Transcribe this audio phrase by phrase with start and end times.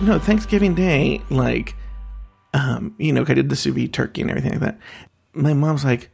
[0.00, 1.74] the no Thanksgiving Day, like,
[2.54, 4.78] um, you know, I did the sous vide turkey and everything like that.
[5.32, 6.10] My mom's like,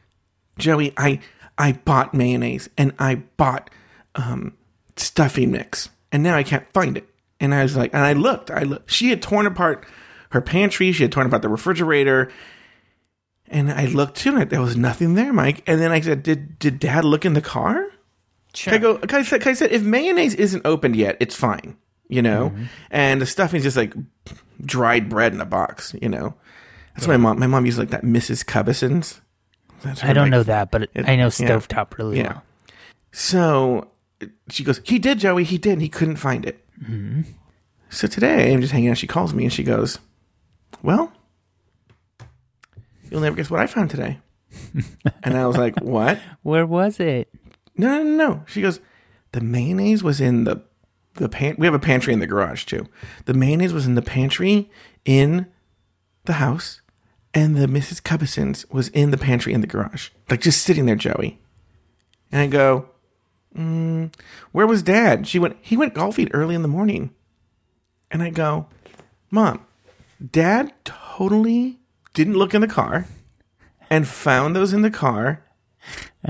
[0.59, 1.21] Joey, I
[1.59, 3.71] I bought mayonnaise and I bought
[4.15, 4.57] um
[4.97, 7.09] stuffing mix, and now I can't find it.
[7.41, 8.91] And I was like, and I looked, I looked.
[8.91, 9.87] She had torn apart
[10.31, 12.31] her pantry, she had torn apart the refrigerator,
[13.49, 15.63] and I looked too, and there was nothing there, Mike.
[15.67, 17.87] And then I said, Did did Dad look in the car?
[18.55, 18.75] Sure.
[18.75, 21.77] I go, I said, I said, if mayonnaise isn't opened yet, it's fine,
[22.09, 22.51] you know?
[22.51, 22.65] Mm-hmm.
[22.91, 23.95] And the stuffing's just like
[24.65, 26.35] dried bread in a box, you know?
[26.95, 28.47] That's my mom, my mom used like that Mrs.
[28.47, 29.21] Cubbison's.
[30.03, 31.29] I don't like- know that, but it- I know yeah.
[31.29, 32.29] stovetop really Yeah.
[32.35, 32.43] well.
[33.13, 33.89] So
[34.49, 35.81] she goes, he did, Joey, he did.
[35.81, 36.65] He couldn't find it.
[36.83, 37.23] Mm-hmm.
[37.91, 38.99] So today I'm just hanging out.
[38.99, 39.99] She calls me and she goes,
[40.83, 41.13] well,
[43.11, 44.19] you'll never guess what I found today.
[45.23, 46.19] and I was like, what?
[46.43, 47.29] Where was it?
[47.77, 48.45] No, no, no, no.
[48.47, 48.81] She goes,
[49.33, 50.63] the mayonnaise was in the
[51.15, 51.57] the pan.
[51.59, 52.87] We have a pantry in the garage too.
[53.25, 54.71] The mayonnaise was in the pantry
[55.05, 55.47] in
[56.25, 56.81] the house,
[57.33, 58.03] and the Mrs.
[58.03, 61.39] Cubbison's was in the pantry in the garage, like just sitting there, Joey.
[62.33, 62.89] And I go,
[63.57, 64.13] mm,
[64.53, 65.27] where was Dad?
[65.27, 65.57] She went.
[65.61, 67.11] He went golfing early in the morning.
[68.11, 68.67] And I go,
[69.31, 69.67] Mom,
[70.31, 71.81] Dad totally
[72.13, 73.07] didn't look in the car
[73.91, 75.45] and found those in the car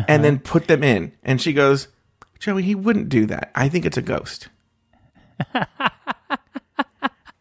[0.09, 1.13] and then put them in.
[1.23, 1.89] And she goes,
[2.39, 3.51] Joey, he wouldn't do that.
[3.55, 4.49] I think it's a ghost.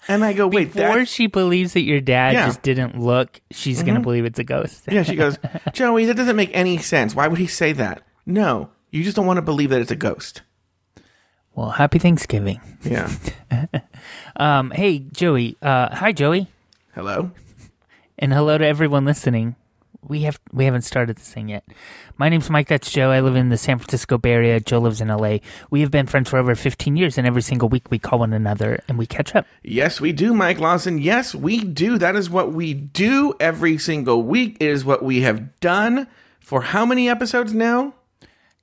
[0.07, 1.07] And I go, wait, Before that.
[1.07, 2.39] she believes that your dad Yeah.
[2.41, 2.49] Mm-hmm.
[2.49, 4.83] just didn't look, she's gonna believe it's a ghost.
[4.91, 5.37] Yeah, she goes,
[5.71, 7.15] Joey, that doesn't make any sense.
[7.15, 8.03] Why would he say that?
[8.25, 10.41] No, you just don't want to believe that it's a ghost.
[11.55, 12.59] Well, happy Thanksgiving.
[12.83, 13.11] Yeah.
[14.35, 15.55] Um, hey Joey.
[15.61, 16.47] Uh, hi Joey,
[16.95, 17.29] Hello?
[18.17, 19.55] and hello to everyone listening.
[20.07, 21.63] We have we haven't started this thing yet.
[22.17, 22.67] My name's Mike.
[22.67, 23.11] That's Joe.
[23.11, 24.59] I live in the San Francisco Bay Area.
[24.59, 25.37] Joe lives in LA.
[25.69, 28.33] We have been friends for over 15 years, and every single week we call one
[28.33, 29.45] another and we catch up.
[29.63, 30.97] Yes, we do, Mike Lawson.
[30.97, 31.97] Yes, we do.
[31.97, 34.57] That is what we do every single week.
[34.59, 36.07] It is what we have done
[36.39, 37.93] for how many episodes now?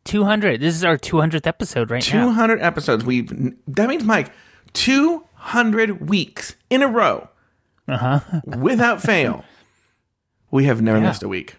[0.04, 0.60] 200.
[0.60, 2.26] This is our 200th episode right now.
[2.26, 3.04] 200 episodes.
[3.04, 4.32] We've that means Mike,
[4.74, 7.28] 200 weeks in a row.
[7.88, 8.20] Uh-huh.
[8.44, 9.44] without fail.
[10.50, 11.06] We have never Yeah.
[11.06, 11.56] missed a week.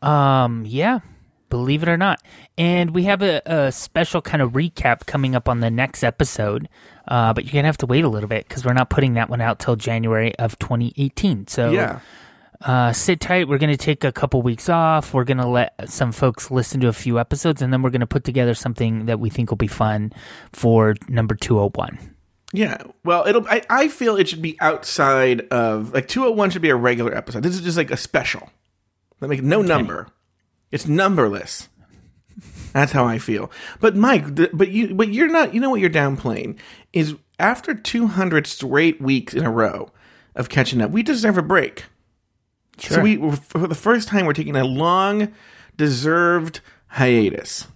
[0.00, 1.00] Um, yeah,
[1.48, 2.20] believe it or not.
[2.58, 6.68] And we have a, a special kind of recap coming up on the next episode.
[7.06, 9.28] Uh, but you're gonna have to wait a little bit because we're not putting that
[9.28, 11.46] one out till January of 2018.
[11.48, 11.98] So Yeah.
[12.60, 13.48] uh, sit tight.
[13.48, 15.12] We're gonna take a couple weeks off.
[15.14, 18.24] We're gonna let some folks listen to a few episodes, and then we're gonna put
[18.24, 20.12] together something that we think will be fun
[20.52, 21.98] for number 201.
[22.52, 22.82] Yeah.
[23.04, 26.76] Well, it'll I, I feel it should be outside of like 201 should be a
[26.76, 27.42] regular episode.
[27.42, 28.50] This is just like a special.
[29.20, 30.08] That make no number.
[30.70, 31.68] It's numberless.
[32.72, 33.50] That's how I feel.
[33.80, 36.58] But Mike, th- but you but you're not you know what you're downplaying
[36.92, 39.90] is after 200 straight weeks in a row
[40.34, 41.84] of catching up, we deserve a break.
[42.78, 42.96] Sure.
[42.96, 45.32] So we for the first time we're taking a long
[45.76, 47.66] deserved hiatus.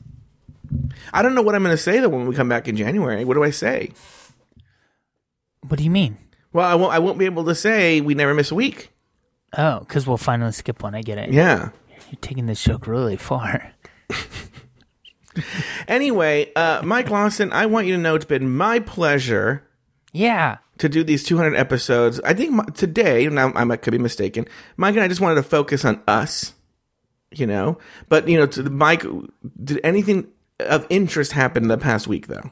[1.12, 3.24] I don't know what I'm going to say though when we come back in January.
[3.24, 3.92] What do I say?
[5.68, 6.18] What do you mean?
[6.52, 6.92] Well, I won't.
[6.92, 8.90] I won't be able to say we never miss a week.
[9.56, 10.94] Oh, because we'll finally skip one.
[10.94, 11.30] I get it.
[11.32, 11.70] Yeah.
[12.10, 13.72] You're taking this joke really far.
[15.86, 19.68] Anyway, uh, Mike Lawson, I want you to know it's been my pleasure
[20.12, 20.56] Yeah.
[20.78, 22.20] to do these 200 episodes.
[22.24, 24.46] I think m- today, now I might, could be mistaken,
[24.78, 26.54] Mike and I just wanted to focus on us,
[27.32, 27.76] you know.
[28.08, 29.04] But you know, to Mike,
[29.62, 30.26] did anything
[30.60, 32.50] of interest happen in the past week though?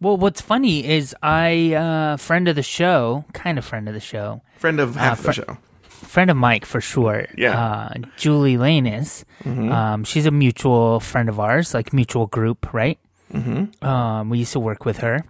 [0.00, 4.00] Well, what's funny is I, uh, friend of the show, kind of friend of the
[4.00, 5.58] show, Friend of half fr- the show.
[5.88, 7.26] friend of Mike for sure.
[7.36, 7.58] Yeah.
[7.58, 9.24] Uh, Julie Lanus.
[9.44, 12.98] Um, she's a mutual friend of ours, like mutual group, right?
[13.32, 13.84] Mm-hmm.
[13.86, 15.24] Um, we used to work with her.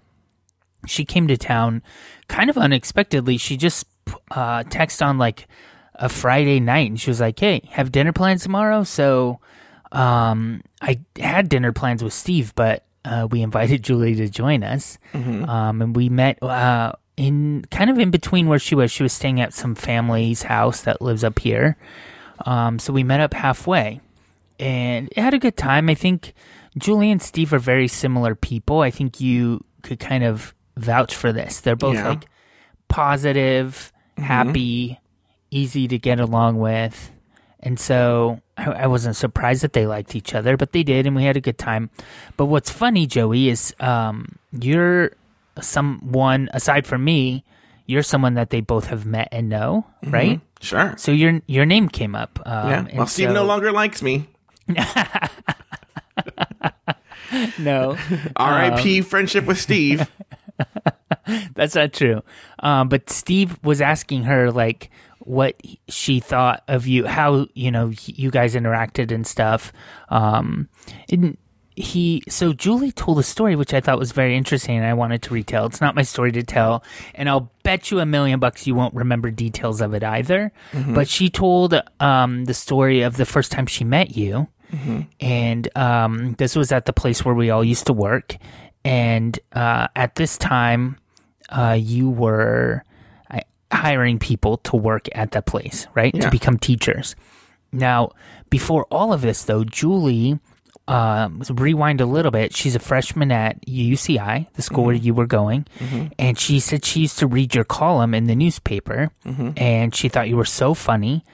[0.87, 1.83] She came to town
[2.29, 3.37] kind of unexpectedly.
[3.39, 3.87] She just
[4.31, 5.49] uh, texted on like
[5.95, 8.85] a Friday night and she was like, Hey, have dinner plans tomorrow?
[8.85, 9.41] So
[9.93, 14.99] um, I had dinner plans with Steve, but uh, we invited Julie to join us.
[15.15, 18.91] Um, and we met uh, in kind of in between where she was.
[18.93, 21.77] She was staying at some family's house that lives up here.
[22.45, 24.01] Um, so we met up halfway
[24.61, 25.89] and had a good time.
[25.89, 26.35] I think
[26.77, 28.81] Julie and Steve are very similar people.
[28.81, 31.61] I think you could kind of vouch for this.
[31.61, 32.09] They're both Yeah.
[32.11, 32.27] like
[32.89, 34.99] positive, happy,
[35.51, 37.11] easy to get along with.
[37.67, 41.17] And so I, I wasn't surprised that they liked each other, but they did, and
[41.17, 41.91] we had a good time.
[42.37, 45.11] But what's funny, Joey, is um, you're
[45.61, 47.43] someone aside from me.
[47.87, 50.41] You're someone that they both have met and know, right?
[50.61, 50.95] Sure.
[50.97, 52.39] So your your name came up.
[52.47, 52.87] Um, Yeah.
[52.99, 54.29] Well, Steve so- no longer likes me.
[57.59, 57.97] No,
[58.37, 58.99] R.I.P.
[59.01, 60.09] Um, friendship with Steve.
[61.55, 62.23] That's not true.
[62.61, 64.91] Um, but Steve was asking her like
[65.27, 69.73] what she thought of you, how you know you guys interacted and stuff.
[70.09, 70.69] Um,
[71.11, 71.37] and
[71.75, 75.23] he so Julie told a story which I thought was very interesting, and I wanted
[75.23, 75.67] to retell.
[75.67, 76.83] It's not my story to tell,
[77.15, 80.53] and I'll bet you a million bucks you won't remember details of it either.
[80.95, 84.49] But she told um, the story of the first time she met you.
[85.21, 88.37] And um, this was at the place where we all used to work.
[88.85, 90.99] And uh, at this time,
[91.51, 92.83] uh, you were
[93.77, 96.15] hiring people to work at that place, right?
[96.15, 96.23] Yeah.
[96.23, 97.15] To become teachers.
[97.73, 98.11] Now,
[98.51, 100.39] before all of this, though, Julie,
[100.89, 102.55] um, rewind a little bit.
[102.55, 105.67] She's a freshman at UCI, the school where you were going,
[106.19, 109.11] and she said she used to read your column in the newspaper,
[109.57, 111.25] and she thought you were so funny.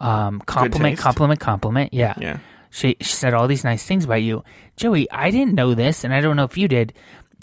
[0.00, 1.92] Um, compliment, compliment, compliment.
[1.92, 2.14] Yeah.
[2.18, 2.38] Yeah.
[2.70, 4.44] She, she said all these nice things about you.
[4.76, 6.92] Joey, I didn't know this, and I don't know if you did.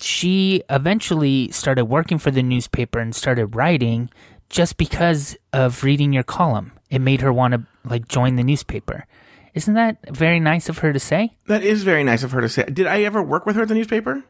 [0.01, 4.09] She eventually started working for the newspaper and started writing
[4.49, 6.71] just because of reading your column.
[6.89, 9.05] It made her want to like join the newspaper.
[9.53, 11.35] Isn't that very nice of her to say?
[11.47, 12.63] That is very nice of her to say.
[12.65, 14.23] Did I ever work with her at the newspaper?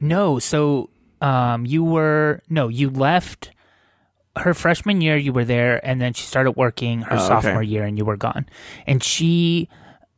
[0.00, 0.90] No, so
[1.20, 3.52] um, you were no, you left
[4.36, 5.16] her freshman year.
[5.16, 7.26] You were there, and then she started working her Oh, okay.
[7.26, 8.46] sophomore year, and you were gone.
[8.86, 9.68] And she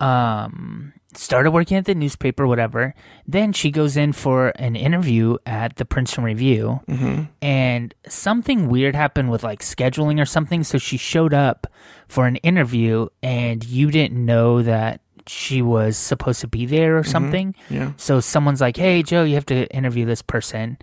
[0.01, 2.95] um, started working at the newspaper, whatever.
[3.27, 7.25] Then she goes in for an interview at the Princeton Review, mm-hmm.
[7.43, 10.65] and something weird happened with like scheduling or something.
[10.65, 11.67] So she showed up
[12.09, 17.03] for an interview, and you didn't know that she was supposed to be there or
[17.03, 17.11] mm-hmm.
[17.11, 17.55] something.
[17.71, 17.93] Yeah.
[17.97, 20.79] So someone's like, "Hey, Joe, you have to interview this person,"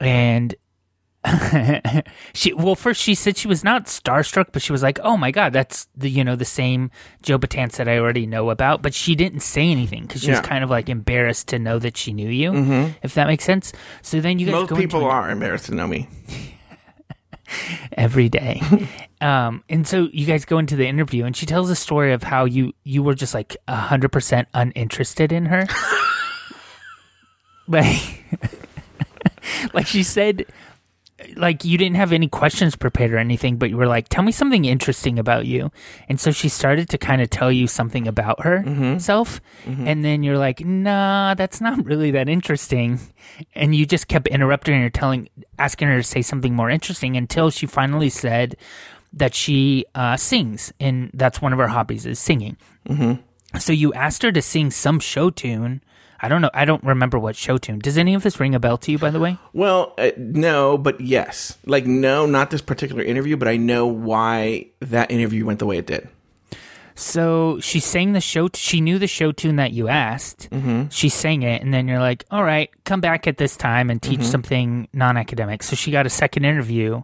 [0.00, 0.54] and
[2.34, 5.30] she well, first she said she was not starstruck, but she was like, "Oh my
[5.30, 6.90] god, that's the you know the same
[7.22, 10.40] Joe Batance that I already know about." But she didn't say anything because she was
[10.40, 13.72] kind of like embarrassed to know that she knew you, if that makes sense.
[14.02, 16.08] So then you guys Most go into people an- are embarrassed to know me.
[17.92, 18.60] every day.
[19.20, 22.22] um, and so you guys go into the interview, and she tells a story of
[22.22, 25.66] how you you were just like hundred percent uninterested in her.
[27.68, 28.24] like,
[29.72, 30.46] like she said,
[31.36, 34.32] like you didn't have any questions prepared or anything, but you were like, "Tell me
[34.32, 35.70] something interesting about you."
[36.08, 40.38] And so she started to kind of tell you something about herself, and then you're
[40.38, 43.00] like, "Nah, that's not really that interesting."
[43.54, 45.28] And you just kept interrupting her, telling,
[45.58, 48.56] asking her to say something more interesting until she finally said
[49.12, 52.56] that she uh, sings, and that's one of her hobbies is singing.
[52.88, 53.58] Mm-hmm.
[53.58, 55.82] So you asked her to sing some show tune.
[56.20, 56.50] I don't know.
[56.54, 57.78] I don't remember what show tune.
[57.78, 59.38] Does any of this ring a bell to you, by the way?
[59.52, 61.58] Well, uh, no, but yes.
[61.66, 65.78] Like, no, not this particular interview, but I know why that interview went the way
[65.78, 66.08] it did.
[66.98, 68.48] So she sang the show.
[68.54, 70.48] she knew the show tune that you asked.
[70.50, 70.88] Mm-hmm.
[70.88, 74.00] She sang it, and then you're like, "All right, come back at this time and
[74.00, 77.02] teach something non-academic." So she got a second interview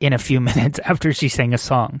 [0.00, 2.00] in a few minutes after she sang a song,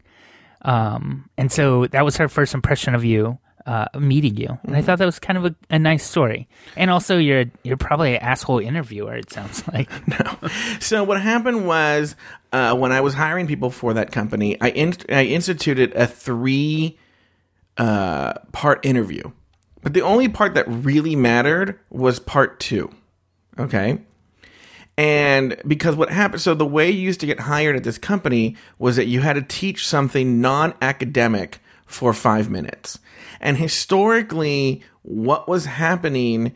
[0.62, 3.38] um, and so that was her first impression of you.
[3.66, 6.46] Uh, meeting you, and I thought that was kind of a, a nice story.
[6.76, 9.16] And also, you're you're probably an asshole interviewer.
[9.16, 9.90] It sounds like.
[10.80, 12.14] So what happened was
[12.52, 16.96] uh, when I was hiring people for that company, I in- I instituted a three
[17.76, 19.32] uh, part interview,
[19.82, 22.90] but the only part that really mattered was part two.
[23.58, 23.98] Okay.
[24.98, 28.56] And because what happened, so the way you used to get hired at this company
[28.78, 32.98] was that you had to teach something non academic for five minutes.
[33.46, 36.52] And historically, what was happening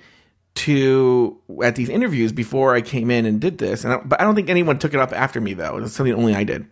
[0.56, 4.24] to at these interviews before I came in and did this, and I, but I
[4.24, 5.78] don't think anyone took it up after me though.
[5.78, 6.66] It's something only I did.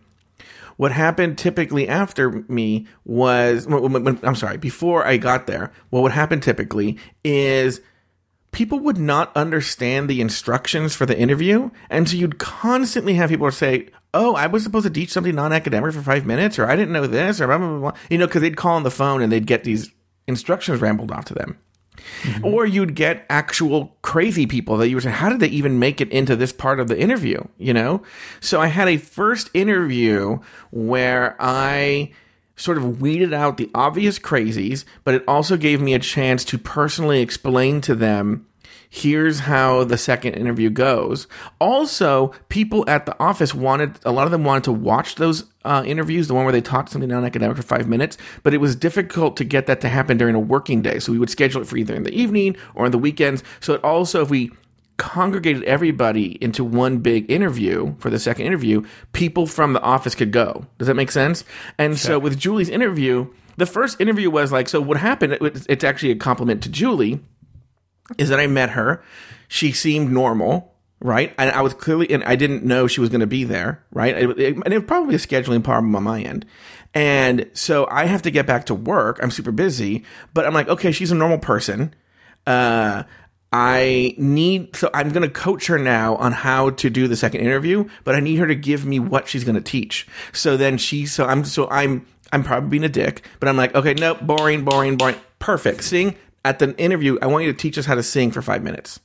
[0.75, 5.71] What happened typically after me was, when- when- when- I'm sorry, before I got there,
[5.89, 7.79] what would happen typically is
[8.51, 11.69] people would not understand the instructions for the interview.
[11.89, 15.53] And so you'd constantly have people say, Oh, I was supposed to teach something non
[15.53, 17.93] academic for five minutes, or I didn't know this, or blah, blah, blah, blah.
[18.09, 19.91] You know, because they'd call on the phone and they'd get these
[20.29, 21.57] instructions rambled off to them.
[22.21, 22.45] Mm-hmm.
[22.45, 25.99] Or you'd get actual crazy people that you were saying, how did they even make
[25.99, 27.43] it into this part of the interview?
[27.57, 28.03] You know?
[28.39, 30.39] So I had a first interview
[30.71, 32.13] where I
[32.55, 36.57] sort of weeded out the obvious crazies, but it also gave me a chance to
[36.57, 38.45] personally explain to them
[38.89, 41.27] here's how the second interview goes.
[41.59, 45.83] Also, people at the office wanted, a lot of them wanted to watch those uh,
[45.85, 48.75] interviews, the one where they talked something non academic for five minutes, but it was
[48.75, 50.97] difficult to get that to happen during a working day.
[50.99, 53.43] So we would schedule it for either in the evening or on the weekends.
[53.59, 54.51] So it also, if we
[54.97, 60.31] congregated everybody into one big interview for the second interview, people from the office could
[60.31, 60.65] go.
[60.77, 61.45] Does that make sense?
[61.77, 65.37] And so with Julie's interview, the first interview was like, so what happened?
[65.41, 67.21] It's actually a compliment to Julie
[68.17, 69.03] is that I met her.
[69.47, 70.73] She seemed normal.
[71.01, 71.33] right?
[71.37, 74.17] And I was clearly, and I didn't know she was going to be there, right?
[74.17, 76.45] It, it, and it was probably a scheduling problem on my end.
[76.93, 79.19] And so I have to get back to work.
[79.21, 81.93] I'm super busy, but I'm like, okay, she's a normal person.
[82.45, 83.03] Uh,
[83.51, 87.41] I need, so I'm going to coach her now on how to do the second
[87.41, 90.07] interview, but I need her to give me what she's going to teach.
[90.33, 93.73] So then she, so I'm, so I'm, I'm probably being a dick, but I'm like,
[93.73, 95.15] okay, nope, boring, boring, boring.
[95.39, 95.83] Perfect.
[95.83, 96.15] Sing
[96.45, 97.17] at the interview.
[97.21, 98.99] I want you to teach us how to sing for five minutes.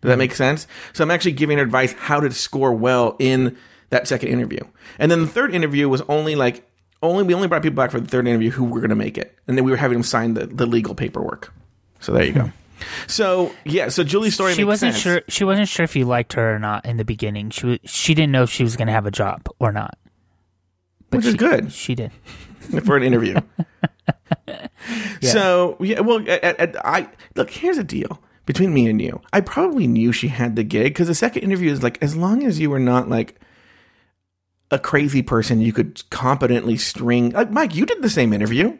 [0.00, 0.18] Does that hmm.
[0.18, 0.66] make sense?
[0.92, 3.56] So I'm actually giving her advice how to score well in
[3.90, 4.60] that second interview.
[4.98, 6.68] And then the third interview was only like,
[7.02, 9.18] only, we only brought people back for the third interview who were going to make
[9.18, 9.36] it.
[9.46, 11.52] And then we were having them sign the, the legal paperwork.
[12.00, 12.42] So there you go.
[12.42, 12.50] Hmm.
[13.06, 14.54] So yeah, so Julie's story.
[14.54, 15.02] She makes wasn't sense.
[15.02, 15.22] sure.
[15.28, 17.50] She wasn't sure if you liked her or not in the beginning.
[17.50, 19.96] She wa- she didn't know if she was going to have a job or not.
[21.10, 22.10] which is good She did.
[22.84, 23.36] for an interview.
[25.30, 27.50] So yeah, well, at, I look.
[27.50, 29.20] Here's a deal between me and you.
[29.32, 32.44] I probably knew she had the gig because the second interview is like, as long
[32.44, 33.40] as you were not like
[34.70, 37.30] a crazy person, you could competently string.
[37.30, 38.78] Like Mike, you did the same interview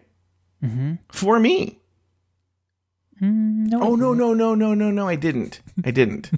[1.11, 1.79] for me.
[3.21, 3.81] No.
[3.81, 5.09] Oh no no no no no no!
[5.09, 5.61] I didn't.
[5.85, 6.31] I didn't.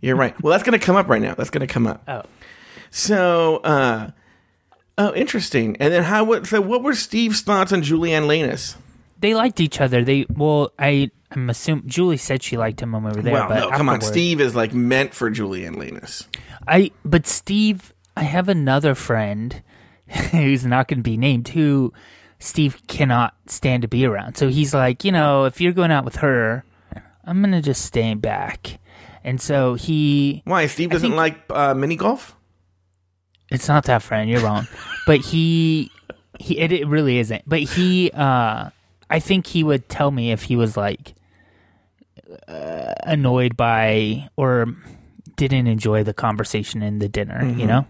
[0.00, 0.40] You're right.
[0.40, 1.34] Well, that's gonna come up right now.
[1.34, 2.02] That's gonna come up.
[2.06, 2.22] Oh.
[2.90, 4.10] So, uh,
[4.96, 5.76] oh, interesting.
[5.78, 6.24] And then how?
[6.24, 6.46] What?
[6.46, 8.76] So, what were Steve's thoughts on Julianne Lanus?
[9.20, 10.04] They liked each other.
[10.04, 13.32] They well, I I'm assuming Julie said she liked him when we were there.
[13.34, 14.00] well, but no, come on.
[14.00, 16.28] Steve is like meant for Julie and Linus.
[16.66, 19.62] I but Steve, I have another friend
[20.30, 21.92] who's not going to be named who
[22.38, 24.36] Steve cannot stand to be around.
[24.36, 26.64] So he's like, you know, if you're going out with her,
[27.24, 28.78] I'm going to just stay back.
[29.24, 30.66] And so he Why?
[30.66, 32.36] Steve doesn't think- like uh, mini golf.
[33.50, 34.66] it's not that friend, you're wrong.
[35.06, 35.90] but he
[36.38, 37.42] he it, it really isn't.
[37.46, 38.70] But he uh
[39.10, 41.14] I think he would tell me if he was like
[42.46, 44.66] uh, annoyed by or
[45.36, 47.86] didn't enjoy the conversation in the dinner, you know?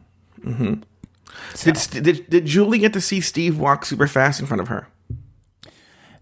[1.63, 4.89] Did, did did Julie get to see Steve walk super fast in front of her?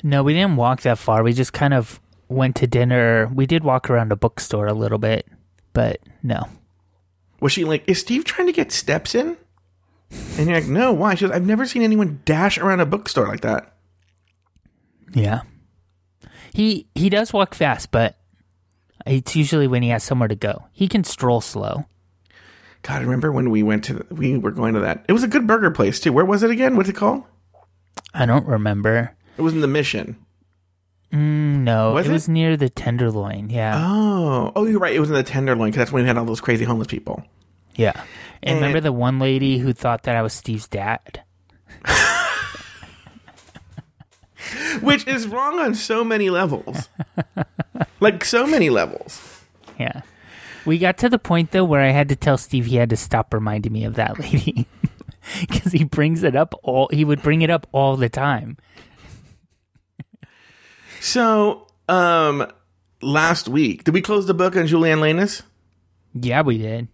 [0.03, 1.23] No, we didn't walk that far.
[1.23, 3.31] We just kind of went to dinner.
[3.35, 5.27] We did walk around a bookstore a little bit,
[5.73, 6.49] but no.
[7.41, 9.37] Was she like, is Steve trying to get steps in?
[10.39, 10.93] And you're like, no.
[10.93, 11.15] Why?
[11.15, 13.75] She goes, I've never seen anyone dash around a bookstore like that.
[15.13, 15.43] Yeah.
[16.53, 18.17] He he does walk fast, but
[19.07, 20.67] it's usually when he has somewhere to go.
[20.73, 21.85] He can stroll slow.
[22.83, 25.05] God, I remember when we went to the, we were going to that.
[25.09, 26.13] It was a good burger place too.
[26.13, 26.77] Where was it again?
[26.77, 27.25] What's it called?
[28.15, 29.15] I don't remember.
[29.37, 30.17] It was in the Mission.
[31.13, 32.13] Mm, No, Was it, it?
[32.13, 33.49] was near the Tenderloin.
[33.51, 34.95] Yeah, Oh, oh, you're right.
[34.95, 37.23] It was in the Tenderloin because that's when we had all those crazy homeless people.
[37.77, 37.93] yeah.
[38.43, 41.23] And, And- remember the one lady who thought that I was Steve's dad?
[44.81, 46.89] which is wrong on so many levels.
[48.01, 49.45] like so many levels.
[49.79, 50.03] Yeah.
[50.65, 52.97] We got to the point though where I had to tell Steve he had to
[52.97, 54.67] stop reminding me of that lady
[55.49, 56.89] because he brings it up all.
[56.93, 58.57] He would bring it up all the time.
[61.01, 62.51] So, um,
[63.01, 65.43] last week did we close the book on Julianne Lanus?
[66.15, 66.89] Yeah, we did.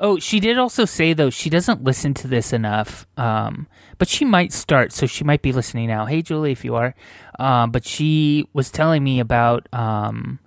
[0.00, 3.06] Oh, she did also say though she doesn't listen to this enough.
[3.16, 3.66] Um,
[3.98, 6.06] but she might start, so she might be listening now.
[6.06, 6.94] Hey, Julie, if you are.
[7.38, 10.38] Um, but she was telling me about um,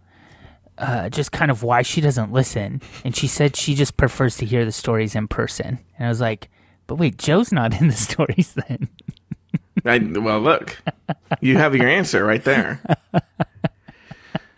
[0.77, 4.46] uh, just kind of why she doesn't listen, and she said she just prefers to
[4.46, 5.79] hear the stories in person.
[5.98, 6.50] And I was like,
[6.88, 8.89] but wait, Joe's not in the stories then.
[9.86, 10.81] I, well, look,
[11.39, 12.81] you have your answer right there.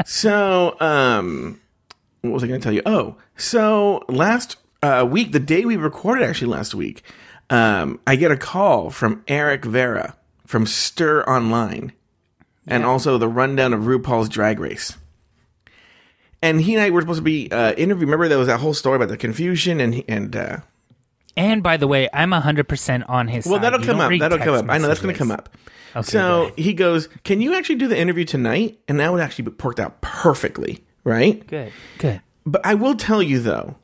[0.05, 1.61] So, um,
[2.21, 2.81] what was I going to tell you?
[2.85, 7.03] Oh, so last uh, week, the day we recorded, actually last week,
[7.49, 11.93] um, I get a call from Eric Vera from Stir Online,
[12.67, 14.95] and also the rundown of RuPaul's Drag Race.
[16.41, 18.07] And he and I were supposed to be uh, interviewed.
[18.09, 20.57] Remember, there was that whole story about the confusion and and uh,
[21.37, 23.63] And by the way, I'm 100% on his Well, side.
[23.63, 24.11] that'll You come up.
[24.19, 24.65] That'll come up.
[24.69, 25.49] I know that's going to come up.
[25.95, 26.59] Okay, so good.
[26.63, 29.79] he goes, "Can you actually do the interview tonight?" And that would actually be worked
[29.79, 31.45] out perfectly, right?
[31.47, 32.19] Good, good.
[32.45, 33.75] But I will tell you though,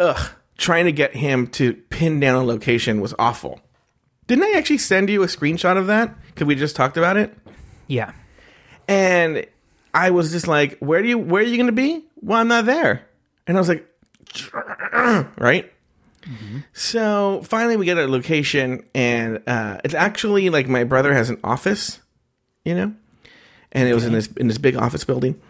[0.00, 3.60] ugh, trying to get him to pin down a location was awful.
[4.26, 6.14] Didn't I actually send you a screenshot of that?
[6.26, 7.36] Because we just talked about it,
[7.86, 8.12] Yeah.
[8.88, 9.46] and
[9.94, 11.18] I was just like, "Where do you?
[11.18, 13.06] Where are you going to be?" Well, I'm not there,
[13.46, 13.86] and I was like,
[15.38, 15.70] right.
[16.72, 21.38] So finally, we get a location, and uh, it's actually like my brother has an
[21.42, 21.98] office,
[22.64, 22.94] you know,
[23.72, 25.40] and it was in this in this big office building,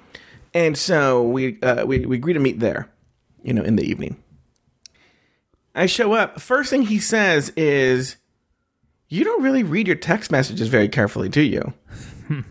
[0.55, 2.89] and so we uh, we we agree to meet there,
[3.43, 4.17] you know, in the evening.
[5.75, 6.41] I show up.
[6.41, 8.17] First thing he says is,
[9.09, 11.75] "You don't really read your text messages very carefully, do you?"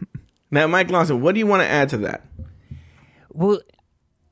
[0.52, 2.26] now, Mike Lawson, what do you want to add to that?
[3.32, 3.60] Well,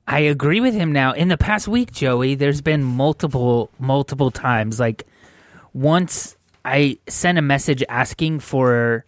[0.07, 1.11] I agree with him now.
[1.11, 4.79] In the past week, Joey, there's been multiple, multiple times.
[4.79, 5.05] Like
[5.73, 9.05] once I sent a message asking for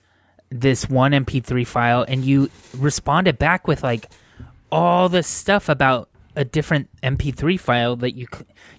[0.50, 4.10] this one MP3 file, and you responded back with like
[4.72, 6.09] all this stuff about
[6.39, 8.25] a different MP3 file that you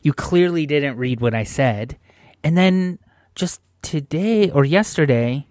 [0.00, 1.98] you clearly didn't read what I said,
[2.42, 2.98] and then
[3.34, 5.46] just today or yesterday.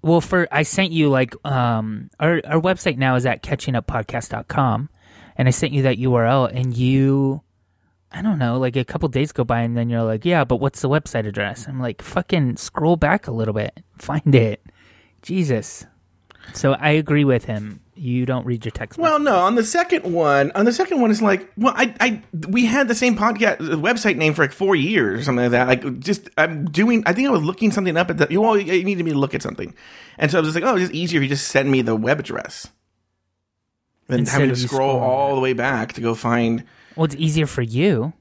[0.00, 4.88] Well, for I sent you like um our our website now is at catchinguppodcast.com
[5.36, 7.42] and I sent you that URL and you
[8.12, 10.60] I don't know, like a couple days go by and then you're like, "Yeah, but
[10.60, 13.82] what's the website address?" I'm like, "Fucking scroll back a little bit.
[13.98, 14.64] Find it."
[15.20, 15.84] Jesus.
[16.54, 17.80] So I agree with him.
[17.98, 18.98] You don't read your text.
[18.98, 19.36] Well, no.
[19.40, 22.88] On the second one, on the second one, it's like, well, I, I, we had
[22.88, 25.68] the same podcast uh, website name for like four years or something like that.
[25.68, 27.02] Like, just I'm doing.
[27.06, 28.28] I think I was looking something up at the.
[28.30, 29.74] You all you needed me to look at something,
[30.16, 31.82] and so I was just like, oh, it's just easier if you just send me
[31.82, 32.68] the web address
[34.06, 36.64] than Instead having to scroll all the way back to go find.
[36.96, 38.12] Well, it's easier for you.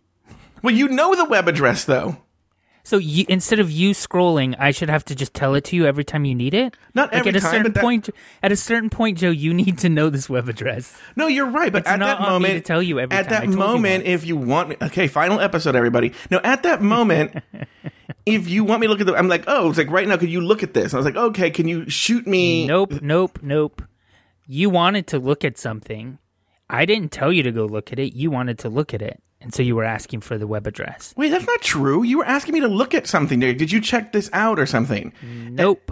[0.62, 2.18] Well, you know the web address though.
[2.88, 5.86] So you, instead of you scrolling, I should have to just tell it to you
[5.86, 6.74] every time you need it.
[6.94, 8.10] Not like every at a time, certain that- point.
[8.42, 10.98] At a certain point, Joe, you need to know this web address.
[11.18, 13.30] No, you're right, but It's at that moment, to tell you every at time.
[13.32, 16.14] That told you moment, if you want, me, okay, final episode, everybody.
[16.32, 17.44] No, at that moment,
[18.26, 20.16] if you want me to look at the, I'm like, oh, it's like right now.
[20.16, 20.94] Could you look at this?
[20.94, 22.68] I was like, okay, can you shoot me?
[22.68, 23.82] Nope, nope, nope.
[24.46, 26.20] You wanted to look at something.
[26.70, 28.14] I didn't tell you to go look at it.
[28.14, 31.14] You wanted to look at it, and so you were asking for the web address.
[31.18, 32.04] Wait, that's not true.
[32.04, 33.40] You were asking me to look at something.
[33.40, 35.14] Did you check this out or something?
[35.22, 35.92] Nope.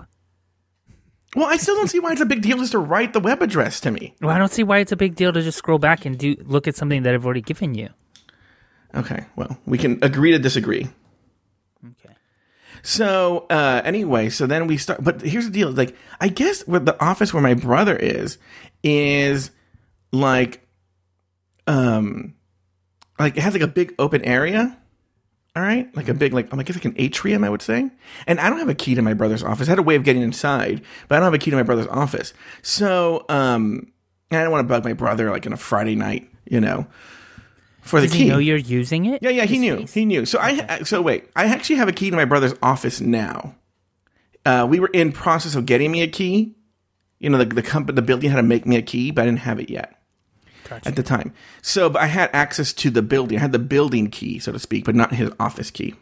[1.36, 3.41] Well, I still don't see why it's a big deal just to write the web
[3.41, 4.15] address to me.
[4.21, 6.36] Well, I don't see why it's a big deal to just scroll back and do
[6.45, 7.89] look at something that I've already given you.
[8.95, 10.88] Okay, well, we can agree to disagree.
[11.86, 12.15] Okay.
[12.81, 15.03] So uh, anyway, so then we start.
[15.03, 18.38] But here's the deal: like, I guess where the office where my brother is
[18.81, 19.51] is
[20.13, 20.65] like,
[21.67, 22.34] um,
[23.19, 24.78] like it has like a big open area.
[25.56, 27.89] All right, like a big like I guess like an atrium, I would say.
[28.28, 29.69] And I don't have a key to my brother's office.
[29.69, 31.63] I had a way of getting inside, but I don't have a key to my
[31.63, 32.34] brother's office.
[32.62, 33.91] So, um,
[34.30, 36.88] and I don't want to bug my brother like on a Friday night, you know,
[37.82, 38.23] for the key.
[38.23, 39.23] he know you're using it?
[39.23, 39.78] Yeah, yeah, he knew.
[39.78, 39.93] face?
[39.93, 40.25] He knew.
[40.25, 43.56] So I so wait, I actually have a key to my brother's office now.
[44.45, 46.54] Uh, we were in process of getting me a key.
[47.19, 49.25] You know, the the company, the building had to make me a key, but I
[49.25, 50.01] didn't have it yet
[50.67, 50.88] Gotcha.
[50.89, 51.34] at the time.
[51.62, 53.38] So, I had access to the building.
[53.38, 55.95] I had the building key, so to speak, but not his office key.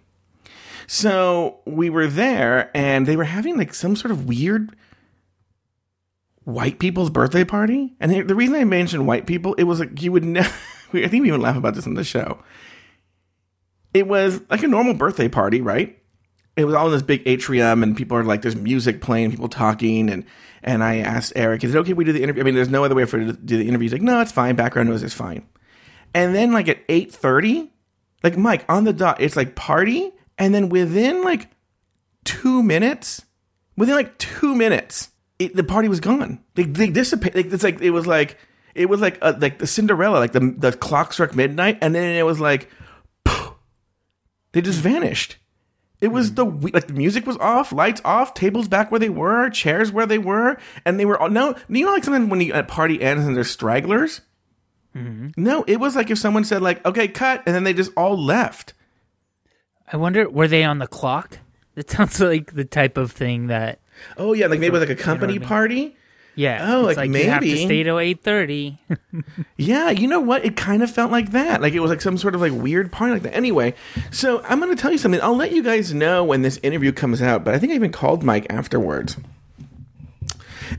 [0.88, 4.76] So we were there, and they were having like some sort of weird
[6.44, 7.94] white people's birthday party.
[8.00, 10.50] And the- the reason I mentioned white people, it was like you would never.
[10.94, 12.40] I think we even laugh about this on the show.
[13.94, 15.98] It was like a normal birthday party, right?
[16.56, 19.50] It was all in this big atrium, and people are like, there's music playing, people
[19.50, 20.24] talking, and
[20.62, 22.42] and I asked Eric, is it okay if we do the interview?
[22.42, 23.86] I mean, there's no other way for to do the interview.
[23.86, 24.56] He's like, no, it's fine.
[24.56, 25.46] Background noise is fine.
[26.14, 27.72] And then like at eight thirty,
[28.22, 31.50] like Mike on the dot, it's like party, and then within like
[32.24, 33.26] two minutes,
[33.76, 36.44] within like two minutes, it, the party was gone.
[36.56, 37.52] They they dissipated.
[37.52, 38.38] It's like it was like
[38.76, 42.16] it was like uh, like the Cinderella, like the the clock struck midnight, and then
[42.16, 42.70] it was like
[44.54, 45.38] they just vanished.
[46.04, 46.60] It was mm-hmm.
[46.60, 50.06] the like the music was off, lights off, tables back where they were, chairs where
[50.06, 51.56] they were, and they were all no.
[51.70, 54.20] You know, like sometimes when you, a party ends and there's stragglers.
[54.94, 55.30] Mm-hmm.
[55.38, 58.22] No, it was like if someone said like, "Okay, cut," and then they just all
[58.22, 58.74] left.
[59.94, 61.40] I wonder, were they on the clock?
[61.76, 63.80] That sounds like the type of thing that.
[64.18, 65.96] Oh yeah, like maybe like a company party.
[66.36, 66.60] Yeah.
[66.68, 68.80] Oh, it's like you have to stay till eight thirty.
[69.58, 70.44] Yeah, you know what?
[70.44, 71.62] It kind of felt like that.
[71.62, 73.36] Like it was like some sort of like weird party like that.
[73.36, 73.76] Anyway,
[74.12, 75.22] so I'm going to tell you something.
[75.22, 77.92] I'll let you guys know when this interview comes out, but I think I even
[77.92, 79.16] called Mike afterwards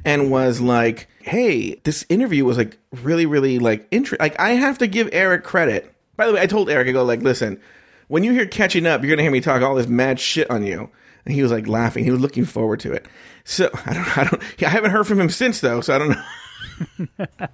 [0.04, 4.22] and was like, "Hey, this interview was like really really like interesting.
[4.22, 5.94] Like I have to give Eric credit.
[6.16, 7.60] By the way, I told Eric I go like, "Listen,
[8.08, 10.50] when you hear catching up, you're going to hear me talk all this mad shit
[10.50, 10.90] on you."
[11.24, 12.04] And he was like laughing.
[12.04, 13.06] He was looking forward to it.
[13.44, 16.08] So, I don't I don't I haven't heard from him since though, so I don't
[16.10, 17.46] know.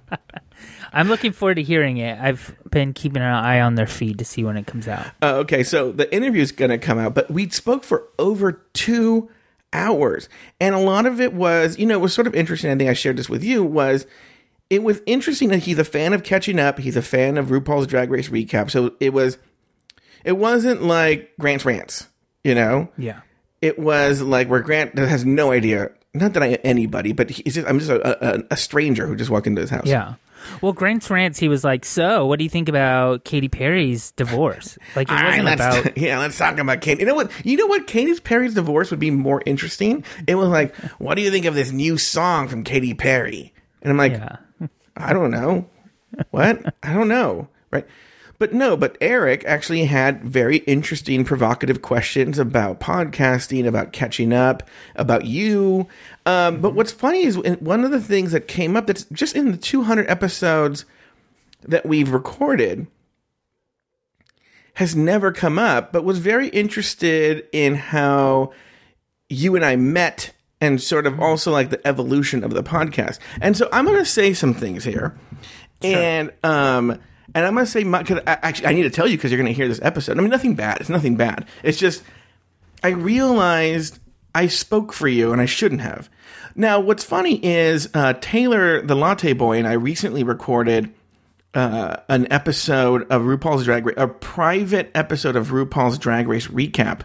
[0.93, 2.19] I'm looking forward to hearing it.
[2.19, 5.05] I've been keeping an eye on their feed to see when it comes out.
[5.21, 8.51] Uh, okay, so the interview is going to come out, but we spoke for over
[8.73, 9.29] two
[9.73, 10.27] hours.
[10.59, 12.71] And a lot of it was, you know, it was sort of interesting.
[12.71, 14.05] I think I shared this with you was
[14.69, 16.79] it was interesting that he's a fan of catching up.
[16.79, 18.69] He's a fan of RuPaul's Drag Race recap.
[18.69, 19.37] So it was,
[20.23, 22.07] it wasn't like Grant's rants,
[22.43, 22.89] you know?
[22.97, 23.21] Yeah.
[23.61, 25.91] It was like where Grant has no idea.
[26.13, 29.29] Not that I anybody, but he's just, I'm just a, a, a stranger who just
[29.29, 29.85] walked into his house.
[29.85, 30.15] Yeah.
[30.61, 34.77] Well, Grant's rants, he was like, "So, what do you think about Katy Perry's divorce?"
[34.95, 35.97] Like it wasn't let's about.
[35.97, 37.01] yeah, let's talk about Katie.
[37.01, 37.31] You know what?
[37.45, 37.85] You know what?
[37.87, 40.03] Katy Perry's divorce would be more interesting.
[40.27, 43.53] It was like, what do you think of this new song from Katy Perry?
[43.83, 44.37] And I'm like, Yeah.
[44.97, 45.69] I don't know.
[46.31, 46.75] what?
[46.83, 47.47] I don't know.
[47.71, 47.85] Right.
[48.41, 54.67] But no, but Eric actually had very interesting, provocative questions about podcasting, about catching up,
[54.95, 55.87] about you.
[56.25, 59.51] Um, but what's funny is one of the things that came up that's just in
[59.51, 60.85] the 200 episodes
[61.61, 62.87] that we've recorded
[64.73, 68.53] has never come up, but was very interested in how
[69.29, 73.19] you and I met and sort of also like the evolution of the podcast.
[73.39, 75.15] And so I'm going to say some things here.
[75.83, 75.95] Sure.
[75.95, 76.99] And um
[77.33, 79.37] and I'm going to say my cuz actually I need to tell you cuz you're
[79.37, 80.17] going to hear this episode.
[80.17, 80.79] I mean nothing bad.
[80.81, 81.45] It's nothing bad.
[81.63, 82.03] It's just
[82.83, 83.99] I realized
[84.33, 86.09] I spoke for you and I shouldn't have.
[86.55, 90.93] Now, what's funny is uh, Taylor, the latte boy, and I recently recorded
[91.53, 97.01] uh, an episode of RuPaul's Drag Race, a private episode of RuPaul's Drag Race recap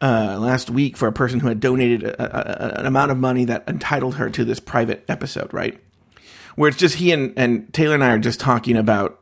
[0.00, 3.44] uh, last week for a person who had donated a, a, an amount of money
[3.44, 5.78] that entitled her to this private episode, right?
[6.54, 9.20] Where it's just he and, and Taylor and I are just talking about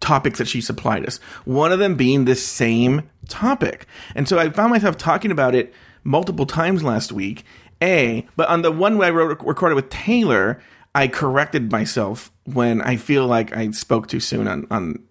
[0.00, 1.18] topics that she supplied us.
[1.44, 3.86] One of them being this same topic.
[4.14, 5.72] And so I found myself talking about it
[6.04, 7.44] multiple times last week.
[7.82, 10.60] A, but on the one way I wrote, recorded with Taylor,
[10.94, 15.02] I corrected myself when I feel like I spoke too soon on on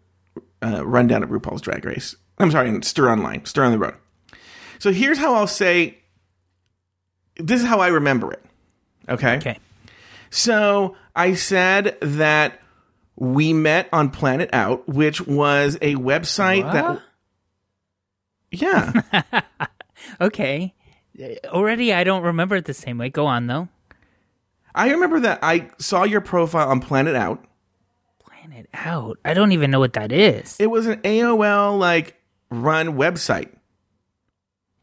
[0.63, 2.15] uh, rundown of RuPaul's Drag Race.
[2.39, 3.93] I'm sorry, Stir Online, Stir on the Road.
[4.79, 5.99] So here's how I'll say.
[7.37, 8.43] This is how I remember it.
[9.09, 9.35] Okay.
[9.35, 9.59] Okay.
[10.31, 12.59] So I said that
[13.15, 16.73] we met on Planet Out, which was a website what?
[16.73, 17.01] that.
[18.51, 19.01] Yeah.
[20.21, 20.73] okay.
[21.45, 23.09] Already, I don't remember it the same way.
[23.09, 23.67] Go on, though.
[24.73, 27.43] I remember that I saw your profile on Planet Out.
[28.19, 29.17] Planet Out?
[29.25, 30.55] I don't even know what that is.
[30.59, 32.15] It was an AOL like
[32.49, 33.49] run website,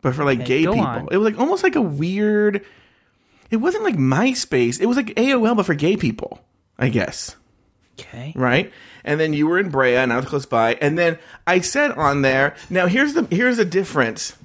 [0.01, 0.81] but for like okay, gay people.
[0.81, 1.09] On.
[1.11, 2.64] It was like almost like a weird.
[3.51, 4.81] It wasn't like MySpace.
[4.81, 6.40] It was like AOL, but for gay people,
[6.79, 7.37] I guess.
[7.98, 8.33] Okay.
[8.35, 8.72] Right.
[9.05, 10.74] And then you were in Brea, and I was close by.
[10.74, 12.57] And then I said on there.
[12.70, 14.37] Now here's the here's the difference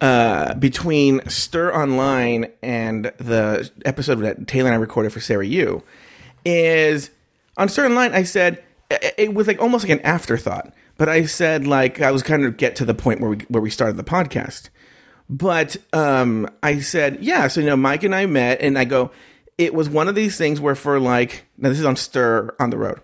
[0.00, 5.82] uh, between Stir Online and the episode that Taylor and I recorded for Sarah U
[6.44, 7.10] is
[7.56, 8.12] on Stir Online.
[8.12, 12.22] I said it was like almost like an afterthought, but I said like I was
[12.22, 14.70] kind of get to the point where we where we started the podcast.
[15.30, 17.48] But um, I said, yeah.
[17.48, 19.10] So you know, Mike and I met, and I go.
[19.58, 22.70] It was one of these things where for like now this is on Stir on
[22.70, 23.00] the road.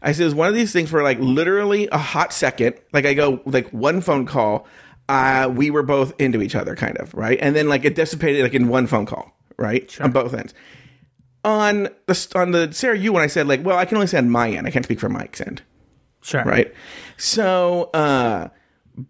[0.00, 2.76] I said it was one of these things for like literally a hot second.
[2.92, 4.66] Like I go like one phone call
[5.08, 7.38] uh, we were both into each other, kind of, right?
[7.40, 9.90] And then like it dissipated like in one phone call, right?
[9.90, 10.04] Sure.
[10.04, 10.54] On both ends.
[11.44, 14.18] On the on the Sarah you when I said like, well, I can only say
[14.18, 14.66] on my end.
[14.66, 15.62] I can't speak for Mike's end.
[16.20, 16.44] Sure.
[16.44, 16.74] Right.
[17.16, 18.48] So, uh,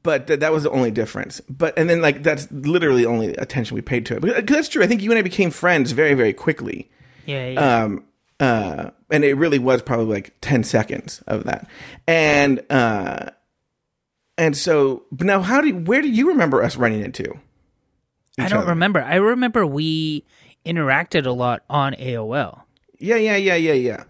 [0.02, 1.40] but th- that was the only difference.
[1.48, 4.20] But and then like that's literally the only attention we paid to it.
[4.20, 4.82] Because that's true.
[4.82, 6.90] I think you and I became friends very very quickly.
[7.26, 7.48] Yeah.
[7.48, 7.82] yeah.
[7.82, 8.04] Um.
[8.38, 8.90] Uh.
[9.10, 11.68] And it really was probably like ten seconds of that.
[12.06, 13.30] And uh
[14.38, 17.24] and so, but now, how do you, where do you remember us running into?
[18.38, 18.68] I don't other?
[18.68, 19.02] remember.
[19.02, 20.24] I remember we
[20.64, 22.62] interacted a lot on AOL.
[23.00, 24.04] Yeah, yeah, yeah, yeah, yeah.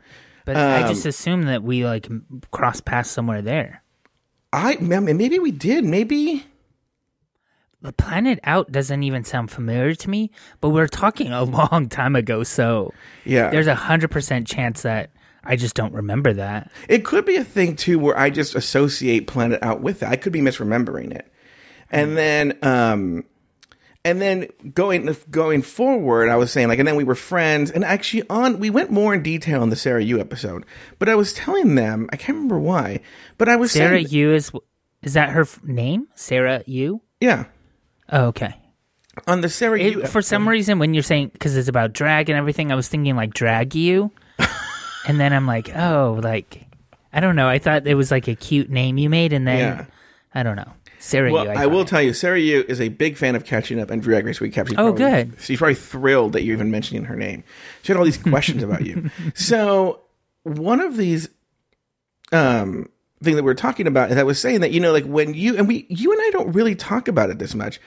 [0.44, 2.08] But um, I just assumed that we like
[2.50, 3.82] crossed paths somewhere there.
[4.52, 5.84] I maybe we did.
[5.84, 6.46] Maybe
[7.80, 10.30] the planet out doesn't even sound familiar to me.
[10.60, 12.92] But we are talking a long time ago, so
[13.24, 15.10] yeah, there's a hundred percent chance that
[15.44, 16.70] I just don't remember that.
[16.88, 20.08] It could be a thing too where I just associate Planet Out with it.
[20.08, 21.30] I could be misremembering it.
[21.90, 23.24] And then um
[24.08, 27.84] and then going going forward, I was saying like and then we were friends and
[27.84, 30.64] actually on we went more in detail in the Sarah U episode.
[30.98, 33.00] But I was telling them, I can't remember why,
[33.36, 34.50] but I was Sarah saying, U is
[35.02, 36.08] is that her name?
[36.14, 37.02] Sarah U?
[37.20, 37.44] Yeah.
[38.10, 38.54] Oh, okay.
[39.26, 42.38] On the Sarah it, For some reason when you're saying cuz it's about drag and
[42.38, 44.10] everything, I was thinking like drag you.
[45.06, 46.64] and then I'm like, oh, like
[47.12, 47.48] I don't know.
[47.48, 49.84] I thought it was like a cute name you made, and then yeah.
[50.34, 50.72] I don't know.
[50.98, 53.44] Sarah well, Yu, I, I will tell you, Sarah Yu is a big fan of
[53.44, 54.68] catching up and Drag Race Recap.
[54.68, 55.32] She's oh, probably, good.
[55.40, 57.44] She's probably thrilled that you're even mentioning her name.
[57.82, 59.10] She had all these questions about you.
[59.34, 60.00] So
[60.42, 61.28] one of these
[62.32, 62.88] um
[63.22, 65.34] thing that we are talking about is I was saying that you know, like when
[65.34, 67.80] you and we, you and I don't really talk about it this much,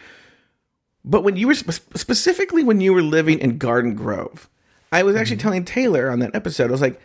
[1.03, 4.49] but when you were spe- specifically when you were living in Garden Grove,
[4.91, 5.43] I was actually mm-hmm.
[5.43, 6.99] telling Taylor on that episode, I was like,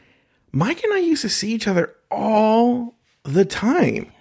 [0.52, 4.12] Mike and I used to see each other all the time.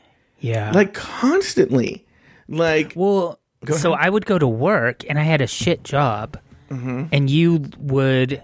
[0.46, 0.72] Yeah.
[0.72, 2.06] Like constantly.
[2.48, 3.40] Like, well,
[3.76, 6.38] so I would go to work and I had a shit job.
[6.70, 7.06] Mm-hmm.
[7.12, 8.42] And you would,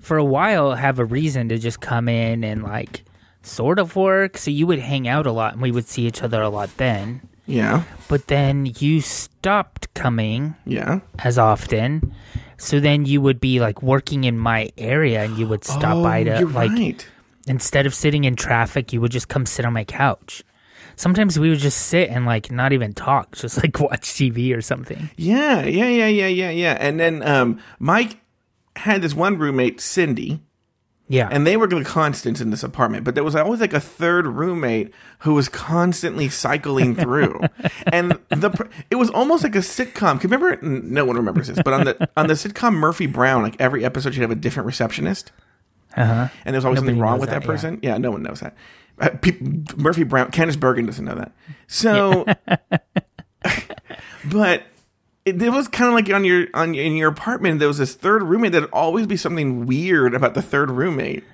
[0.00, 3.04] for a while, have a reason to just come in and like
[3.42, 4.36] sort of work.
[4.38, 6.76] So you would hang out a lot and we would see each other a lot
[6.76, 7.20] then.
[7.46, 7.84] Yeah.
[8.08, 10.54] But then you stopped coming.
[10.66, 11.00] Yeah.
[11.22, 12.14] As often
[12.56, 16.22] So then you would be like working in my area and you would stop by
[16.22, 17.06] Oh, to you're like right.
[17.46, 20.42] instead of sitting in traffic, you would just come sit on my couch.
[20.96, 24.60] Sometimes we would just sit and like not even talk, just like watch TV or
[24.60, 25.10] something.
[25.16, 26.76] Yeah, yeah, yeah, yeah, yeah, yeah.
[26.80, 28.18] And then um, Mike
[28.76, 30.40] had this one roommate, Cindy,
[31.08, 31.28] Yeah.
[31.30, 33.04] and they were the constants in this apartment.
[33.04, 37.40] But there was always like a third roommate who was constantly cycling through,
[37.92, 40.22] and the it was almost like a sitcom.
[40.22, 43.84] Remember, no one remembers this, but on the on the sitcom Murphy Brown, like every
[43.84, 45.30] episode, you'd have a different receptionist,
[45.96, 46.28] uh-huh.
[46.44, 47.46] and there's always Nobody something wrong with that, that, yeah.
[47.46, 47.78] person.
[47.82, 47.98] Yeah.
[47.98, 48.56] no one knows that.
[48.98, 49.10] Uh,
[49.76, 51.32] Murphy Brown, Candice Bergen doesn't know that.
[51.66, 52.26] So,
[54.24, 54.62] but
[55.24, 57.58] it, it was kind of like on your on in your apartment.
[57.58, 58.52] There was this third roommate.
[58.52, 61.24] There'd always be something weird about the third roommate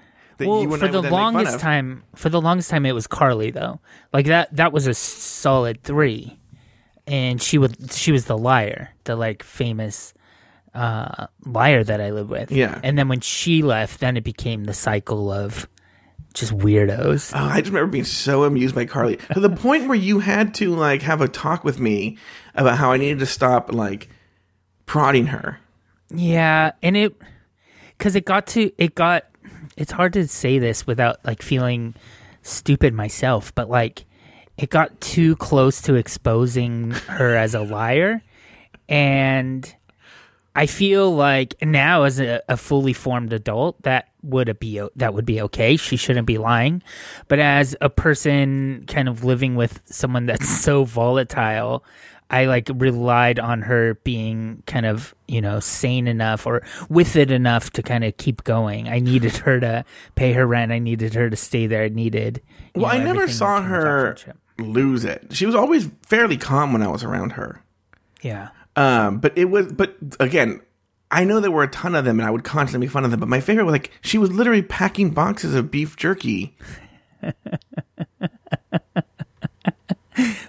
[0.41, 2.85] that Well, you for the would then make fun longest time, for the longest time,
[2.87, 3.81] it was Carly though.
[4.13, 6.39] Like that, that was a solid three,
[7.07, 10.15] and she would, she was the liar, the like famous
[10.73, 12.53] uh liar that I live with.
[12.53, 12.81] Yeah.
[12.83, 15.69] And then when she left, then it became the cycle of
[16.35, 17.33] just weirdos.
[17.35, 20.55] Oh, I just remember being so amused by Carly to the point where you had
[20.55, 22.19] to like have a talk with me
[22.55, 24.09] about how I needed to stop like
[24.87, 25.59] prodding her.
[26.11, 27.15] Yeah, and it
[27.97, 29.27] because it got to it got.
[29.77, 31.95] It's hard to say this without like feeling
[32.43, 34.05] stupid myself, but like
[34.59, 38.23] it got too close to exposing her as a liar,
[38.89, 39.75] and
[40.55, 45.15] I feel like now as a, a fully formed adult that would it be that
[45.15, 45.77] would be okay.
[45.77, 46.83] She shouldn't be lying,
[47.29, 51.85] but as a person kind of living with someone that's so volatile,
[52.31, 57.31] I like relied on her being kind of you know sane enough or with it
[57.31, 58.89] enough to kind of keep going.
[58.89, 60.73] I needed her to pay her rent.
[60.73, 61.85] I needed her to stay there.
[61.85, 62.43] I needed.
[62.75, 65.29] Well, know, I never saw that came with that her lose it.
[65.33, 67.63] She was always fairly calm when I was around her.
[68.23, 68.51] Yeah.
[68.77, 70.61] Um, but it was, but again,
[71.11, 73.11] I know there were a ton of them, and I would constantly make fun of
[73.11, 73.21] them.
[73.21, 76.57] But my favorite was like she was literally packing boxes of beef jerky.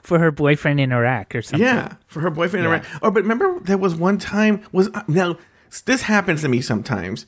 [0.02, 1.66] For her boyfriend in Iraq or something.
[1.66, 2.66] Yeah, for her boyfriend.
[2.66, 2.72] Yeah.
[2.72, 2.86] around.
[3.02, 5.38] Oh, but remember there was one time was uh, now
[5.86, 7.26] this happens to me sometimes,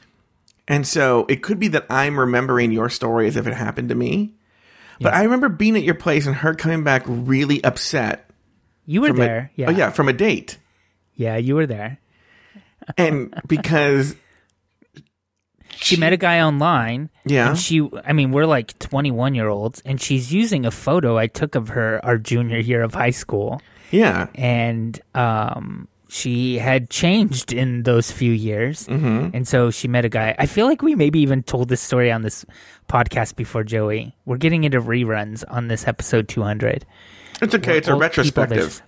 [0.67, 3.95] and so it could be that I'm remembering your story as if it happened to
[3.95, 4.33] me.
[4.99, 8.29] But I remember being at your place and her coming back really upset.
[8.85, 9.51] You were there.
[9.57, 9.67] A, yeah.
[9.69, 10.57] Oh yeah, from a date,
[11.15, 11.99] Yeah, you were there.
[12.97, 14.15] And because
[15.75, 17.09] she met a guy online.
[17.25, 17.49] Yeah.
[17.49, 21.27] And she, I mean, we're like 21 year olds, and she's using a photo I
[21.27, 23.61] took of her our junior year of high school.
[23.91, 28.87] yeah, And um, she had changed in those few years.
[28.87, 29.35] Mm-hmm.
[29.35, 30.35] And so she met a guy.
[30.37, 32.45] I feel like we maybe even told this story on this
[32.87, 34.15] podcast before, Joey.
[34.25, 36.85] We're getting into reruns on this episode 200.
[37.41, 37.77] it's okay.
[37.77, 38.57] It's a people retrospective.
[38.59, 38.83] just-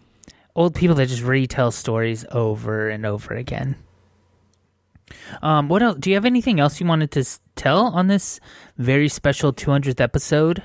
[0.58, 3.76] Old people that just retell stories over and over again.
[5.42, 5.98] Um, what else?
[6.00, 8.40] Do you have anything else you wanted to s- tell on this
[8.78, 10.64] very special 200th episode?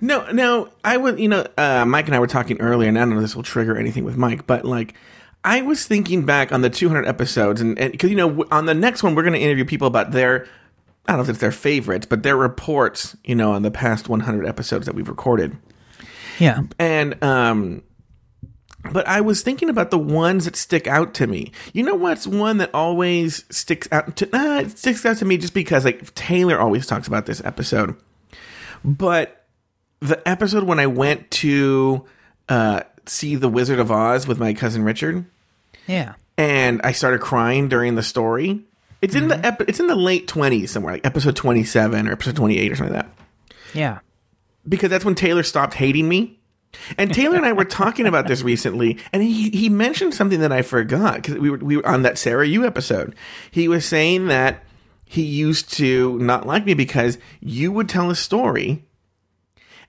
[0.00, 3.02] No, no, I would, you know, uh, Mike and I were talking earlier, and I
[3.02, 4.94] don't know if this will trigger anything with Mike, but like,
[5.44, 8.74] I was thinking back on the 200 episodes, and because, you know, w- on the
[8.74, 10.46] next one, we're going to interview people about their,
[11.06, 14.08] I don't know if it's their favorites, but their reports, you know, on the past
[14.08, 15.56] 100 episodes that we've recorded.
[16.40, 16.62] Yeah.
[16.80, 17.82] And, um,
[18.90, 21.52] but I was thinking about the ones that stick out to me.
[21.72, 25.36] You know what's one that always sticks out to, uh, it sticks out to me
[25.36, 27.94] just because, like, Taylor always talks about this episode.
[28.84, 29.46] But
[30.00, 32.04] the episode when I went to
[32.48, 35.24] uh, see The Wizard of Oz with my cousin Richard,
[35.86, 36.14] Yeah.
[36.36, 38.64] and I started crying during the story.
[39.00, 42.12] It's in the ep- it's in the late twenties somewhere, like episode twenty seven or
[42.12, 43.12] episode twenty eight or something like that.
[43.74, 43.98] Yeah.
[44.68, 46.38] Because that's when Taylor stopped hating me.
[46.96, 50.52] And Taylor and I were talking about this recently, and he, he mentioned something that
[50.52, 53.14] I forgot because we were we were on that Sarah U episode.
[53.50, 54.64] He was saying that
[55.04, 58.84] he used to not like me because you would tell a story,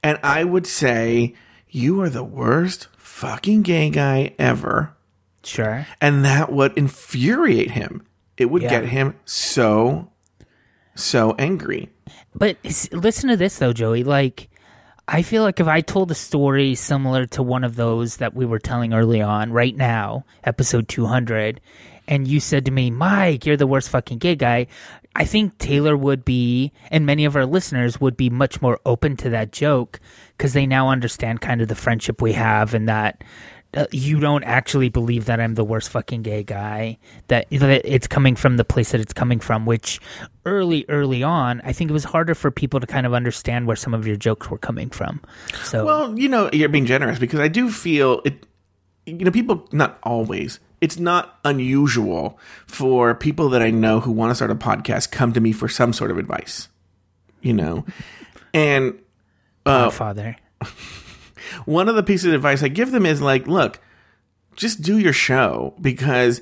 [0.03, 1.33] and I would say
[1.69, 4.93] you are the worst fucking gay guy ever,
[5.43, 5.87] Sure.
[6.01, 8.05] and that would infuriate him.
[8.37, 8.69] It would Yeah.
[8.69, 10.09] get him so
[10.95, 11.89] so angry.
[12.35, 12.57] But
[12.91, 14.03] listen to this though, Joey.
[14.03, 14.49] Like,
[15.07, 18.45] I feel like if I told a story similar to one of those that we
[18.45, 21.59] were telling early on, right now, episode 200,
[22.07, 24.67] and you said to me, Mike, you're the worst fucking gay guy,
[25.15, 29.17] I think Taylor would be, and many of our listeners would be much more open
[29.17, 29.99] to that joke
[30.37, 33.23] because they now understand kind of the friendship we have and that.
[33.75, 36.97] Uh, you don't actually believe that I'm the worst fucking gay guy.
[37.27, 39.65] That, that it's coming from the place that it's coming from.
[39.65, 39.99] Which
[40.45, 43.75] early, early on, I think it was harder for people to kind of understand where
[43.75, 45.21] some of your jokes were coming from.
[45.63, 48.45] So Well, you know, you're being generous because I do feel it.
[49.05, 50.59] You know, people not always.
[50.79, 55.33] it's not unusual for people that I know who want to start a podcast come
[55.33, 56.67] to me for some sort of advice.
[57.41, 57.85] You know,
[58.53, 58.99] and
[59.65, 60.37] uh, Father.
[61.65, 63.79] one of the pieces of advice I give them is like, look,
[64.55, 66.41] just do your show because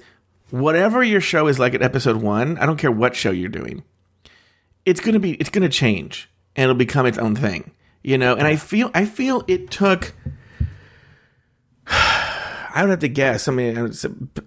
[0.50, 3.84] whatever your show is like at episode one, I don't care what show you're doing,
[4.86, 7.72] it's gonna be it's gonna change and it'll become its own thing,
[8.04, 8.36] you know.
[8.36, 10.14] And I feel I feel it took.
[12.74, 13.50] I would have to guess.
[13.50, 13.92] I mean,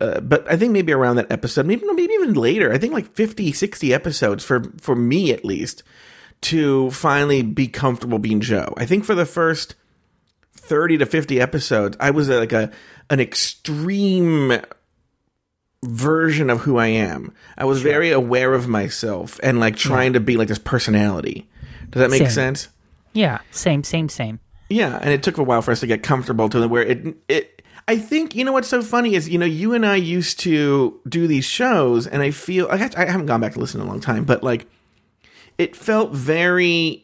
[0.01, 2.73] uh, but I think maybe around that episode, maybe maybe even later.
[2.73, 5.83] I think like 50, 60 episodes for for me at least
[6.43, 8.73] to finally be comfortable being Joe.
[8.77, 9.75] I think for the first
[10.67, 12.71] 30 to 50 episodes, I was uh, like a
[13.11, 14.61] an extreme
[15.85, 17.33] version of who I am.
[17.59, 21.49] I was very aware of myself and like trying to be like this personality.
[21.91, 22.31] Does that make Same.
[22.31, 22.69] sense?
[23.13, 24.41] Yeah, same, same, same.
[24.69, 27.63] Yeah, and it took a while for us to get comfortable to where it it
[27.87, 31.01] I think you know what's so funny is you know you and I used to
[31.09, 33.91] do these shows and I feel I, I haven't gone back to listen in a
[33.91, 34.67] long time but like
[35.59, 37.04] it felt very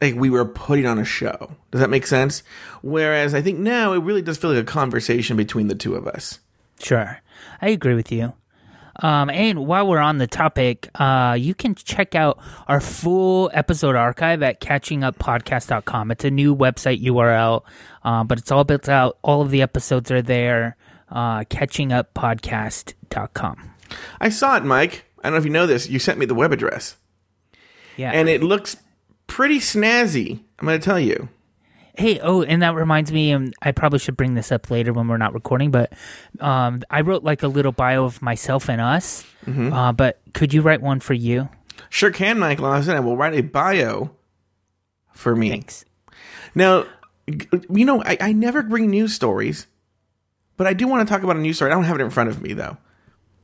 [0.00, 1.56] like we were putting on a show.
[1.70, 2.42] Does that make sense?
[2.82, 6.06] Whereas I think now it really does feel like a conversation between the two of
[6.06, 6.40] us.
[6.80, 7.20] Sure.
[7.60, 8.32] I agree with you.
[9.02, 13.96] Um, and while we're on the topic, uh, you can check out our full episode
[13.96, 16.10] archive at catchinguppodcast.com.
[16.10, 17.64] It's a new website URL,
[18.04, 19.18] uh, but it's all built out.
[19.22, 20.76] All of the episodes are there.
[21.08, 23.70] Uh, catchinguppodcast.com.
[24.20, 25.04] I saw it, Mike.
[25.18, 25.88] I don't know if you know this.
[25.88, 26.96] You sent me the web address.
[27.96, 28.12] Yeah.
[28.12, 28.76] And it looks
[29.30, 30.40] pretty snazzy.
[30.58, 31.28] I'm going to tell you.
[31.94, 35.06] Hey, oh, and that reminds me, um, I probably should bring this up later when
[35.06, 35.92] we're not recording, but
[36.40, 39.24] um, I wrote like a little bio of myself and us.
[39.72, 41.48] Uh, but could you write one for you?
[41.88, 42.66] Sure can, Michael.
[42.66, 44.10] I said I will write a bio
[45.12, 45.50] for me.
[45.50, 45.84] Thanks.
[46.54, 46.86] Now,
[47.26, 49.66] you know, I, I never bring news stories,
[50.56, 51.70] but I do want to talk about a news story.
[51.70, 52.76] I don't have it in front of me, though.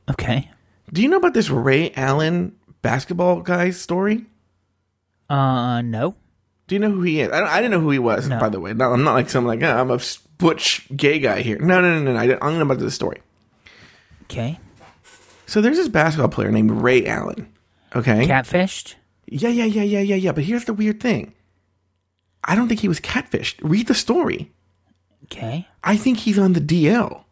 [0.09, 0.51] Okay.
[0.91, 4.25] Do you know about this Ray Allen basketball guy story?
[5.29, 6.15] Uh, no.
[6.67, 7.31] Do you know who he is?
[7.31, 8.39] I, don't, I didn't know who he was, No.
[8.39, 8.73] by the way.
[8.73, 9.99] No, I'm not like some like, oh, I'm a
[10.37, 11.57] butch gay guy here.
[11.59, 12.13] No, no, no, no.
[12.13, 12.19] no.
[12.19, 13.21] I, I'm going to about this story.
[14.23, 14.59] Okay.
[15.45, 17.51] So there's this basketball player named Ray Allen.
[17.95, 18.27] Okay.
[18.27, 18.95] Catfished?
[19.27, 20.31] Yeah, yeah, yeah, yeah, yeah, yeah.
[20.33, 21.33] But here's the weird thing.
[22.43, 23.55] I don't think he was catfished.
[23.61, 24.51] Read the story.
[25.25, 25.67] Okay.
[25.83, 27.23] I think he's on the DL.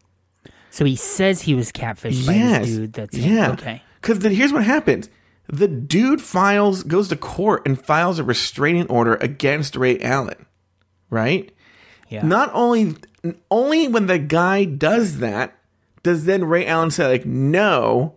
[0.71, 2.93] So he says he was catfished by this dude.
[2.93, 3.51] That's yeah.
[3.51, 3.81] Okay.
[4.01, 5.09] Because then here's what happens:
[5.47, 10.45] the dude files, goes to court, and files a restraining order against Ray Allen.
[11.09, 11.51] Right.
[12.09, 12.25] Yeah.
[12.25, 12.95] Not only,
[13.49, 15.57] only when the guy does that,
[16.03, 18.15] does then Ray Allen say like, "No,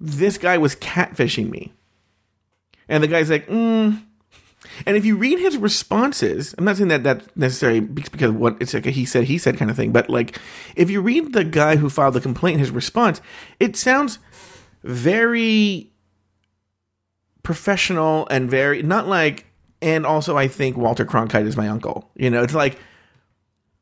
[0.00, 1.72] this guy was catfishing me,"
[2.88, 4.02] and the guy's like, mm.
[4.84, 8.74] And if you read his responses, I'm not saying that that necessarily because what it's
[8.74, 10.38] like a he said he said kind of thing, but like
[10.74, 13.20] if you read the guy who filed the complaint, his response,
[13.60, 14.18] it sounds
[14.82, 15.92] very
[17.46, 19.46] professional and very not like.
[19.80, 22.10] And also, I think Walter Cronkite is my uncle.
[22.16, 22.76] You know, it's like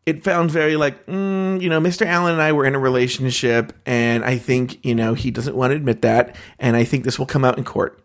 [0.05, 3.72] it sounds very like mm, you know mr allen and i were in a relationship
[3.87, 7.18] and i think you know he doesn't want to admit that and i think this
[7.18, 7.98] will come out in court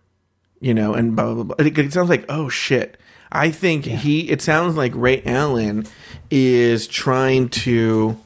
[0.61, 2.97] you know and blah blah blah it, it sounds like oh shit
[3.33, 5.85] i think he it sounds like ray allen
[6.31, 8.17] is trying to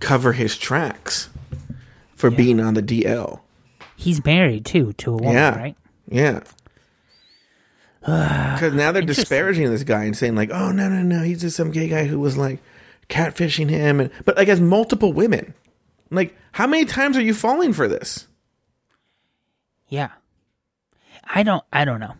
[0.00, 1.30] cover his tracks
[2.14, 3.40] for being on the dl
[3.96, 5.76] He's married too to a woman, yeah right?
[6.12, 6.40] Yeah
[8.00, 11.56] because now they're disparaging this guy and saying like oh no no no he's just
[11.56, 12.60] some gay guy who was like
[13.08, 15.54] catfishing him and but like has multiple women
[16.10, 18.26] like how many times are you falling for this
[19.88, 20.10] Yeah.
[21.34, 21.62] I don't.
[21.72, 22.14] I don't know.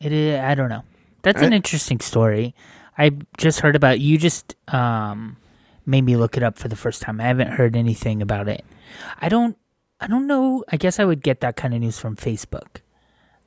[0.00, 0.38] It is.
[0.38, 0.82] I don't know.
[1.22, 2.54] That's an I- interesting story.
[2.96, 3.98] I just heard about.
[4.00, 5.36] You just um
[5.84, 7.20] made me look it up for the first time.
[7.20, 8.64] I haven't heard anything about it.
[9.20, 9.56] I don't.
[10.00, 10.62] I don't know.
[10.70, 12.80] I guess I would get that kind of news from Facebook.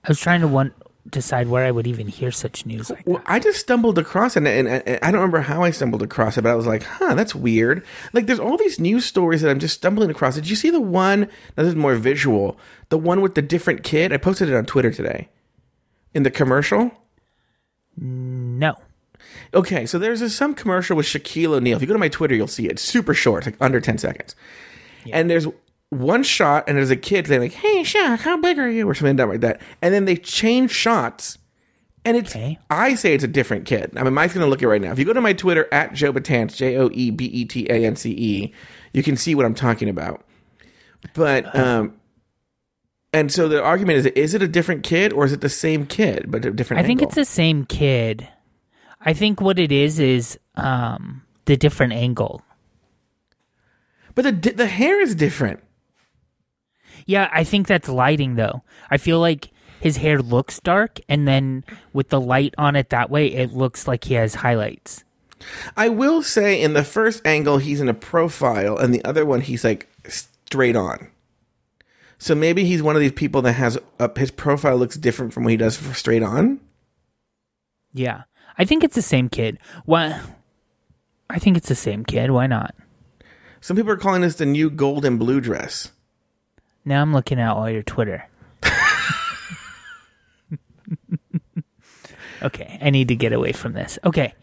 [0.09, 0.73] I was trying to one
[1.07, 3.31] decide where I would even hear such news like well that.
[3.31, 6.37] i just stumbled across it and, and, and i don't remember how i stumbled across
[6.37, 7.83] it but i was like huh that's weird
[8.13, 10.79] like there's all these news stories that i'm just stumbling across did you see the
[10.79, 14.55] one now this is more visual the one with the different kid i posted it
[14.55, 15.29] on twitter today
[16.13, 16.91] in the commercial
[17.97, 18.75] No.
[19.53, 21.75] Okay, so there's a, some commercial with Shaquille O'Neal.
[21.75, 22.73] If you go to my Twitter, you'll see it.
[22.73, 24.35] It's super short, like under 10 seconds.
[25.11, 25.47] And there's
[25.89, 28.87] one shot, and there's a kid saying, like, hey, Shaq, how big are you?
[28.87, 29.61] Or something like that.
[29.81, 31.37] And then they change shots,
[32.05, 32.59] and it's, Okay.
[32.69, 33.91] I say it's a different kid.
[33.97, 34.91] I mean, Mike's going to look at it right now.
[34.91, 37.67] If you go to my Twitter, at Joe Betance, J O E B E T
[37.69, 38.53] A N C E,
[38.93, 40.23] you can see what I'm talking about.
[41.13, 41.95] But, um,
[43.11, 45.85] and so the argument is, is it a different kid or is it the same
[45.85, 47.07] kid, but a different I think angle?
[47.07, 48.27] it's the same kid.
[49.01, 52.43] I think what it is is um the different angle.
[54.13, 55.61] But the the hair is different.
[57.09, 58.61] Yeah, I think that's lighting though.
[58.91, 59.49] I feel like
[59.81, 63.87] his hair looks dark, and then with the light on it that way, it looks
[63.87, 65.03] like he has highlights.
[65.75, 69.41] I will say in the first angle he's in a profile, and the other one
[69.41, 71.07] he's like straight on.
[72.19, 75.45] So maybe he's one of these people that has uh, his profile looks different from
[75.45, 76.59] what he does for straight on.
[77.91, 79.57] Yeah, I think it's the same kid.
[79.85, 80.21] Why?
[81.27, 82.29] I think it's the same kid.
[82.29, 82.75] Why not?
[83.61, 85.89] Some people are calling this the new gold and blue dress.
[86.85, 88.27] Now I'm looking at all your Twitter.
[92.43, 93.99] okay, I need to get away from this.
[94.03, 94.33] Okay,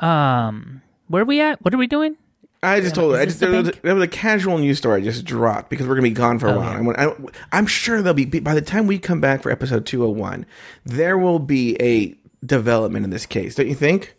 [0.00, 1.62] um, where are we at?
[1.64, 2.16] What are we doing?
[2.62, 3.20] I just told is.
[3.20, 3.82] I just the there was, pink?
[3.82, 6.48] there was a casual news story I just dropped because we're gonna be gone for
[6.48, 6.82] a Oh, while.
[6.84, 6.94] yeah.
[6.98, 10.46] I'm, I'm sure there'll be by the time we come back for episode 201,
[10.84, 14.14] there will be a development in this case, don't you think?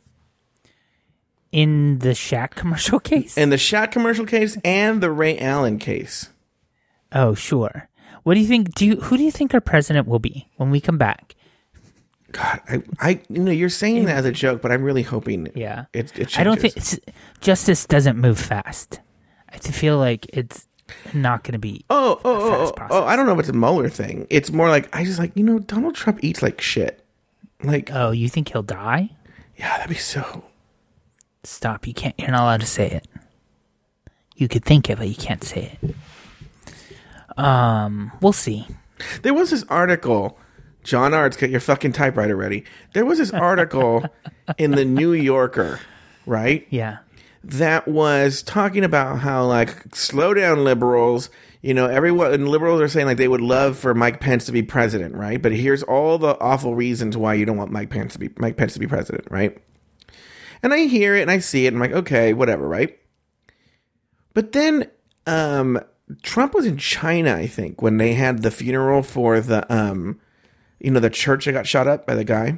[1.51, 3.38] In the Shaq commercial case?
[3.38, 6.30] In the Shaq commercial case and the Ray Allen case.
[7.12, 7.89] Oh, sure.
[8.24, 8.76] What do you think?
[8.76, 11.36] Do you who do you think our president will be when we come back?
[12.34, 15.49] God, I, I, you know, you're saying that as a joke, but I'm really hoping.
[15.55, 16.99] Yeah, it, it I don't think it's,
[17.39, 18.99] justice doesn't move fast.
[19.49, 20.68] I feel like it's
[21.14, 21.86] not going to be.
[21.89, 24.28] Oh, oh, oh, oh, oh, I don't know if it's a Mueller thing.
[24.30, 27.03] It's more like I just like you know Donald Trump eats like shit.
[27.64, 29.10] Like, Oh, you think he'll die?
[29.55, 30.43] yeah, that'd be so.
[31.43, 31.88] Stop!
[31.88, 32.14] You can't.
[32.20, 33.08] You're not allowed to say it.
[34.36, 35.95] You could think it, but you can't say it.
[37.38, 38.67] Um, we'll see.
[39.21, 40.39] There was this article.
[40.83, 42.63] John Arts, get your fucking typewriter ready.
[42.93, 44.05] There was this article
[44.57, 45.81] in the New Yorker,
[46.25, 46.65] right?
[46.69, 46.99] Yeah,
[47.43, 51.29] that was talking about how like slow down liberals
[51.61, 54.51] you know everyone and liberals are saying like they would love for mike pence to
[54.51, 58.13] be president right but here's all the awful reasons why you don't want mike pence
[58.13, 59.57] to be mike pence to be president right
[60.61, 62.99] and i hear it and i see it and i'm like okay whatever right
[64.33, 64.89] but then
[65.25, 65.79] um
[66.24, 70.20] trump was in china i think when they had the funeral for the um
[70.80, 72.58] you know the church that got shot up by the guy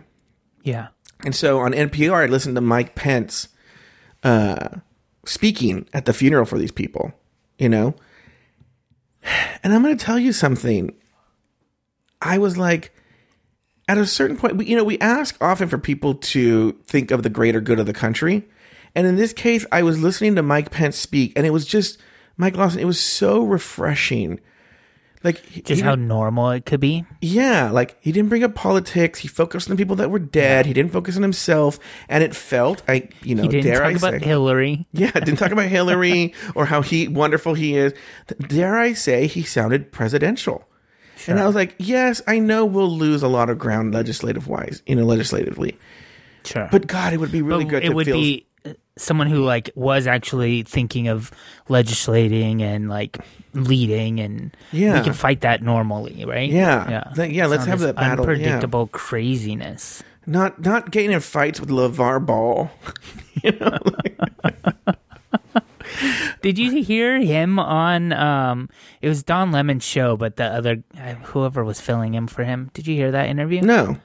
[0.64, 0.88] yeah.
[1.24, 3.50] and so on NPR, I listened to Mike Pence
[4.24, 4.70] uh,
[5.26, 7.14] speaking at the funeral for these people,
[7.58, 7.96] you know?
[9.64, 10.94] And I'm going to tell you something.
[12.22, 12.94] I was like,
[13.88, 17.30] at a certain point, you know, we ask often for people to think of the
[17.30, 18.48] greater good of the country.
[18.96, 22.00] And in this case, I was listening to Mike Pence speak, and it was just,
[22.40, 24.40] Mike Lawson, it was so refreshing.
[25.22, 27.04] Like, he- Just he how normal it could be.
[27.22, 29.20] yeah, like he didn't bring up politics.
[29.20, 30.66] He focused on the people that were dead.
[30.66, 31.78] He didn't focus on himself,
[32.08, 34.88] and it felt, I you know, He didn't dare talk I about say, Hillary.
[34.94, 37.94] yeah, didn't talk about Hillary or how he wonderful he is.
[38.48, 40.66] Dare I say he sounded presidential?
[41.28, 44.82] And I was like, yes, I know we'll lose a lot of ground legislative wise,
[44.88, 45.78] you know, legislatively.
[46.46, 47.84] Sure, But God, it would be really But good.
[47.84, 48.48] it to would feel, be
[48.98, 51.32] someone who like was actually thinking of
[51.70, 53.18] legislating and like
[53.54, 54.98] leading and Yeah.
[55.00, 56.90] we can fight that normally right Yeah.
[57.18, 58.32] yeah yeah, let's have that battle, yeah.
[58.32, 62.70] unpredictable craziness not not getting in fights with LeVar Ball.
[63.44, 64.18] you know, like-
[66.42, 68.70] did you hear him on um
[69.02, 72.70] it was don lemon's show but the other uh, whoever was filling him for him
[72.74, 73.98] did you hear that interview no.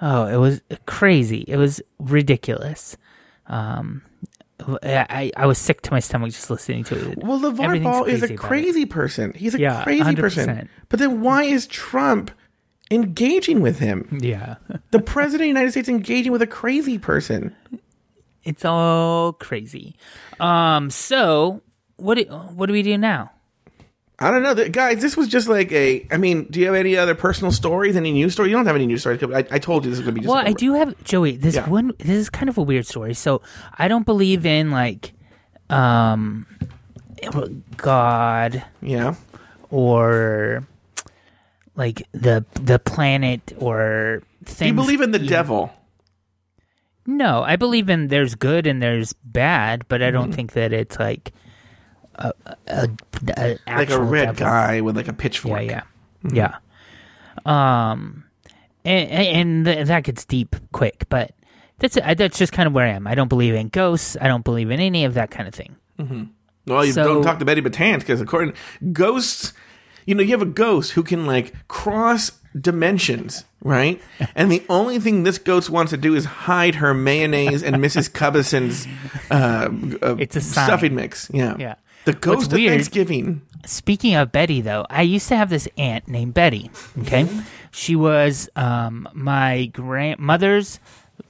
[0.00, 1.44] Oh, it was crazy.
[1.48, 2.96] It was ridiculous.
[3.48, 4.02] Um,
[4.82, 7.18] I I was sick to my stomach just listening to it.
[7.22, 9.32] Well, LeVar Ball is a crazy person.
[9.34, 10.16] He's a Yeah, crazy 100%.
[10.20, 10.68] person.
[10.88, 12.30] But then why is Trump
[12.90, 14.18] engaging with him?
[14.20, 14.56] Yeah,
[14.90, 17.54] The president of the United States engaging with a crazy person.
[18.44, 19.96] it's all crazy.
[20.40, 21.62] Um, so
[21.96, 23.30] what do what do we do now?
[24.20, 25.00] I don't know, Th- guys.
[25.00, 26.04] This was just like a.
[26.10, 27.94] I mean, do you have any other personal stories?
[27.94, 28.50] Any news story?
[28.50, 29.22] You don't have any news stories.
[29.22, 30.34] I, I told you this is going to be just.
[30.34, 31.36] Well, I do have Joey.
[31.36, 31.68] This Yeah.
[31.68, 33.14] one, this is kind of a weird story.
[33.14, 33.42] So
[33.78, 35.12] I don't believe in like,
[35.70, 36.46] um,
[37.76, 39.14] God Yeah.
[39.70, 40.66] or
[41.76, 44.58] like the the planet or things.
[44.58, 45.72] Do you believe in the devil?
[47.06, 50.14] No, I believe in there's good and there's bad, but I Mm-hmm.
[50.14, 51.32] don't think that it's like
[52.18, 52.32] a,
[52.66, 52.88] a,
[53.36, 54.46] a Like a red devil.
[54.46, 55.62] guy with like a pitchfork.
[55.62, 55.82] yeah,
[56.32, 56.56] yeah.
[57.46, 58.24] Um,
[58.84, 61.32] and, and th- that gets deep quick, but
[61.78, 63.06] that's uh, that's just kind of where I am.
[63.06, 64.16] I don't believe in ghosts.
[64.20, 65.76] I don't believe in any of that kind of thing.
[66.66, 68.54] Well, you So- don't talk to Betty Betance because according
[68.92, 69.52] ghosts,
[70.06, 74.00] you know, you have a ghost who can like cross dimensions, right?
[74.34, 78.12] And the only thing this ghost wants to do is hide her mayonnaise and Mrs.
[78.12, 78.86] Cubbison's
[79.30, 79.68] uh,
[80.02, 80.66] uh, It's a sign.
[80.66, 81.30] stuffing mix.
[81.32, 81.74] Yeah, Yeah.
[82.12, 83.42] The ghost of weird- Thanksgiving.
[83.66, 86.70] Speaking of Betty, though, I used to have this aunt named Betty.
[87.00, 87.28] Okay,
[87.70, 90.80] she was um, my grandmother's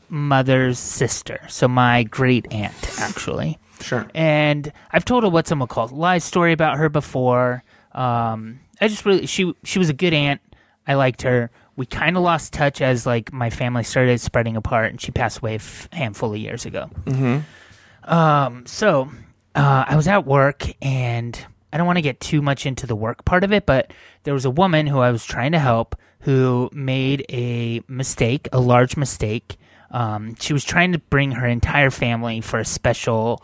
[0.09, 3.59] mother's sister, so my great aunt actually.
[3.81, 4.07] Sure.
[4.15, 7.65] And I've told a what's called lie story about her before.
[7.93, 10.41] Um, I just really she she was a good aunt.
[10.87, 11.51] I liked her.
[11.77, 15.39] We kind of lost touch as like my family started spreading apart, and she passed
[15.39, 16.91] away a f- handful of years ago.
[17.05, 18.13] Mm-hmm.
[18.13, 19.11] Um, so
[19.59, 21.39] uh, I was at work, and
[21.73, 23.93] I don't want to get too much into the work part of it, but
[24.23, 28.61] there was a woman who I was trying to help who made a mistake, a
[28.61, 29.57] large mistake.
[29.91, 33.43] Um, she was trying to bring her entire family for a special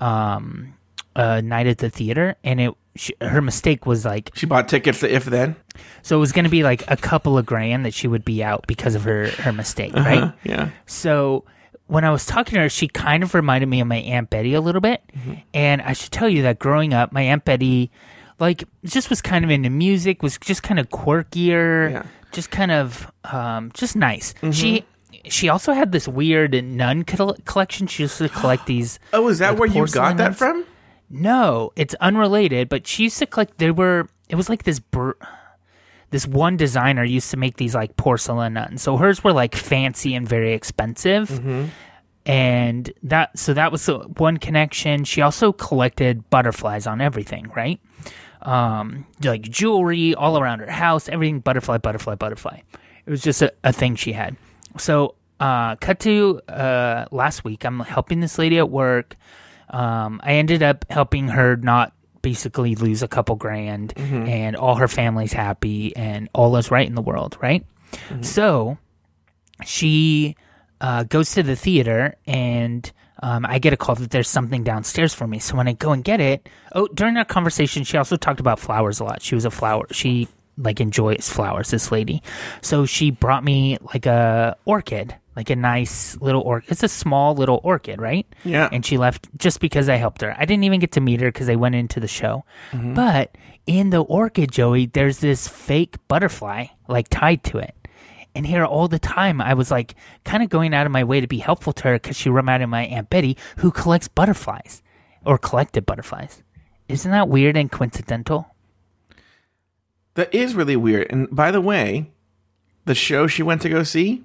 [0.00, 0.74] um,
[1.16, 5.00] uh, night at the theater, and it she, her mistake was like She bought tickets
[5.00, 5.54] to If Then.
[6.02, 8.42] so it was going to be like a couple of grand that she would be
[8.42, 10.18] out because of her her mistake, right?
[10.20, 10.32] Huh?
[10.44, 10.70] Yeah.
[10.86, 11.44] So
[11.88, 14.54] when I was talking to her, she kind of reminded me of my Aunt Betty
[14.54, 15.02] a little bit.
[15.52, 17.90] And I should tell you that growing up, my Aunt Betty,
[18.38, 22.02] like, just was kind of into music, was just kind of quirkier, Yeah.
[22.32, 24.32] just kind of, um, just nice.
[24.52, 24.84] She.
[25.24, 27.86] She also had this weird nun col- collection.
[27.86, 28.98] She used to collect these.
[29.12, 30.64] Oh, is that like, where you got that from?
[31.10, 32.68] No, it's unrelated.
[32.68, 33.58] But she used to collect.
[33.58, 34.08] There were.
[34.28, 34.78] It was like this.
[34.78, 35.12] Br-
[36.10, 38.82] this one designer used to make these like porcelain nuns.
[38.82, 41.30] So hers were like fancy and very expensive.
[42.26, 45.04] And that so that was the one connection.
[45.04, 47.80] She also collected butterflies on everything, right?
[48.42, 52.60] Um, like jewelry all around her house, everything butterfly, butterfly, butterfly.
[53.06, 54.36] It was just a, a thing she had.
[54.78, 57.64] So, uh, cut to uh, last week.
[57.64, 59.16] I'm helping this lady at work.
[59.70, 61.92] Um, I ended up helping her not
[62.22, 63.92] basically lose a couple grand,
[64.28, 67.64] and all her family's happy, and all is right in the world, right?
[68.22, 68.78] So,
[69.64, 70.36] she
[70.80, 72.90] uh, goes to the theater and
[73.20, 75.40] um, I get a call that there's something downstairs for me.
[75.40, 78.60] So when I go and get it, oh, during our conversation, she also talked about
[78.60, 79.22] flowers a lot.
[79.22, 79.86] She was a flower.
[79.90, 81.70] She like enjoys flowers.
[81.70, 82.22] This lady,
[82.62, 86.72] so she brought me like a orchid, like a nice little orchid.
[86.72, 88.26] It's a small little orchid, right?
[88.42, 88.68] Yeah.
[88.72, 90.34] And she left just because I helped her.
[90.36, 92.44] I didn't even get to meet her because I went into the show.
[92.72, 92.94] Mm-hmm.
[92.94, 97.76] But in the orchid, Joey, there's this fake butterfly like tied to it.
[98.34, 101.20] And here all the time, I was like kind of going out of my way
[101.20, 104.82] to be helpful to her because she reminded my Aunt Betty, who collects butterflies
[105.24, 106.42] or collected butterflies.
[106.88, 108.56] Isn't that weird and coincidental?
[110.14, 111.06] That is really weird.
[111.10, 112.10] And by the way,
[112.86, 114.24] the show she went to go see,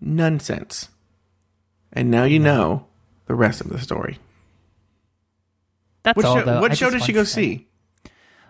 [0.00, 0.88] nonsense.
[1.92, 2.86] And now you know
[3.26, 4.18] the rest of the story.
[6.02, 6.38] That's What all.
[6.38, 6.60] show, though.
[6.60, 7.66] what I show did she go see?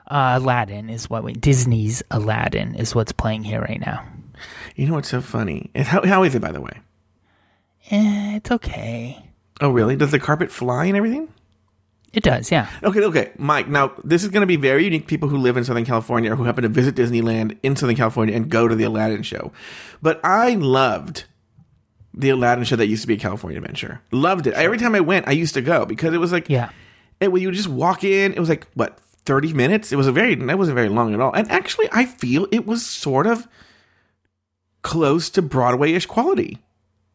[0.07, 4.05] Uh, Aladdin is what we Disney's Aladdin is what's playing here right now.
[4.75, 5.71] You know what's so funny?
[5.77, 6.79] How, how is it, by the way?
[7.91, 9.25] Eh, it's okay.
[9.61, 9.97] Oh, really?
[9.97, 11.29] Does the carpet fly and everything?
[12.13, 12.69] It does, yeah.
[12.83, 13.69] Okay, okay, Mike.
[13.69, 15.07] Now this is going to be very unique.
[15.07, 18.35] People who live in Southern California or who happen to visit Disneyland in Southern California
[18.35, 19.53] and go to the Aladdin show.
[20.03, 21.25] But I loved
[22.15, 24.01] the Aladdin show that used to be a California Adventure.
[24.11, 24.55] Loved it.
[24.55, 26.71] Every time I went, I used to go because it was like, Yeah.
[27.21, 28.33] it, when you would just walk in.
[28.33, 29.93] It was like what thirty minutes.
[29.93, 30.35] It was a very.
[30.35, 31.33] That wasn't very long at all.
[31.33, 33.47] And actually, I feel it was sort of
[34.83, 36.59] close to Broadway-ish quality.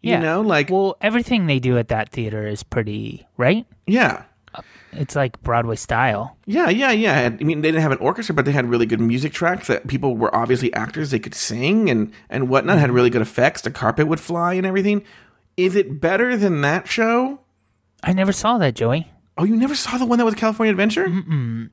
[0.02, 0.18] Yeah.
[0.18, 3.66] You know, like Well, everything they do at that theater is pretty, right?
[3.88, 4.24] yeah.
[4.92, 6.38] It's like Broadway style.
[6.46, 7.26] Yeah, yeah, yeah.
[7.40, 9.88] I mean, they didn't have an orchestra, but they had really good music tracks that
[9.88, 11.12] people were obviously actors.
[11.12, 12.78] They could sing and and whatnot.
[12.80, 13.62] Had really good effects.
[13.62, 15.04] The carpet would fly and everything.
[15.58, 17.40] Is it better than that show?
[18.04, 19.12] I never saw that, Joey.
[19.38, 21.08] Oh, you never saw the one that was California Adventure?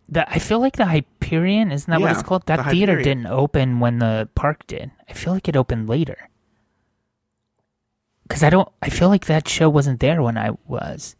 [0.08, 2.42] The, I feel like the Hyperion, isn't that what it's called?
[2.46, 3.04] the That theater Hyperion.
[3.22, 4.90] didn't open when the park did.
[5.08, 6.28] I feel like it opened later.
[8.28, 8.68] Cause I don't.
[8.80, 11.16] I feel like that show wasn't there when I was,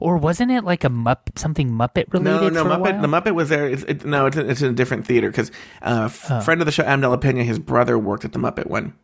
[0.00, 2.52] or wasn't it like a mupp something Muppet related?
[2.54, 3.00] No, no, Muppet.
[3.02, 3.68] The Muppet was there.
[3.68, 5.50] It's, it, no, it's, in- it's in a different theater because
[5.82, 6.40] uh, f- Oh.
[6.40, 8.94] friend of the show, Adam Pena, his brother worked at the Muppet one.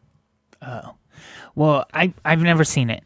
[0.62, 0.95] Oh,
[1.55, 3.03] Well, I I've never seen it.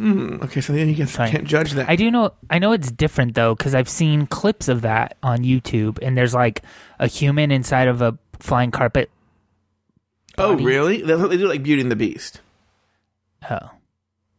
[0.00, 1.28] Okay, so then you Sorry.
[1.30, 1.88] can't judge that.
[1.88, 2.32] I do know.
[2.50, 6.34] I know it's different though, because I've seen clips of that on YouTube, and there's
[6.34, 6.62] like
[7.00, 9.10] a human inside of a flying carpet.
[10.36, 11.02] oh, really?
[11.02, 12.40] That's what they do, like Beauty and the Beast.
[13.50, 13.70] Oh,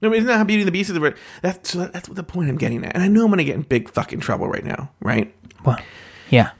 [0.01, 0.95] No, isn't that how Beauty and the Beast is?
[0.95, 2.95] The, that's so that's what the point I'm getting at.
[2.95, 5.33] And I know I'm going to get in big fucking trouble right now, right?
[5.63, 5.81] What?
[6.29, 6.51] yeah.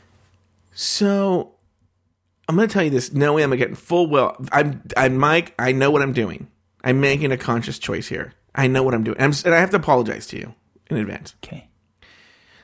[0.73, 1.55] So
[2.47, 4.35] I'm going to tell you this, knowing I'm getting full well.
[4.51, 5.53] I'm, I'm Mike.
[5.59, 6.47] I know what I'm doing.
[6.83, 8.33] I'm making a conscious choice here.
[8.55, 10.55] I know what I'm doing, I'm, and I have to apologize to you
[10.89, 11.35] in advance.
[11.43, 11.67] Okay.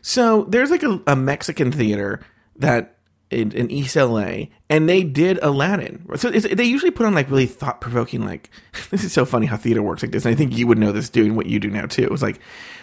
[0.02, 2.22] So there's like a, a Mexican theater
[2.58, 2.95] that
[3.36, 6.06] in, in East LA, and they did Aladdin.
[6.16, 8.26] So it's, they usually put on like really thought provoking.
[8.26, 8.50] Like
[8.90, 10.26] this is so funny how theater works like this.
[10.26, 12.04] And I think you would know this doing what you do now too.
[12.04, 12.40] It was like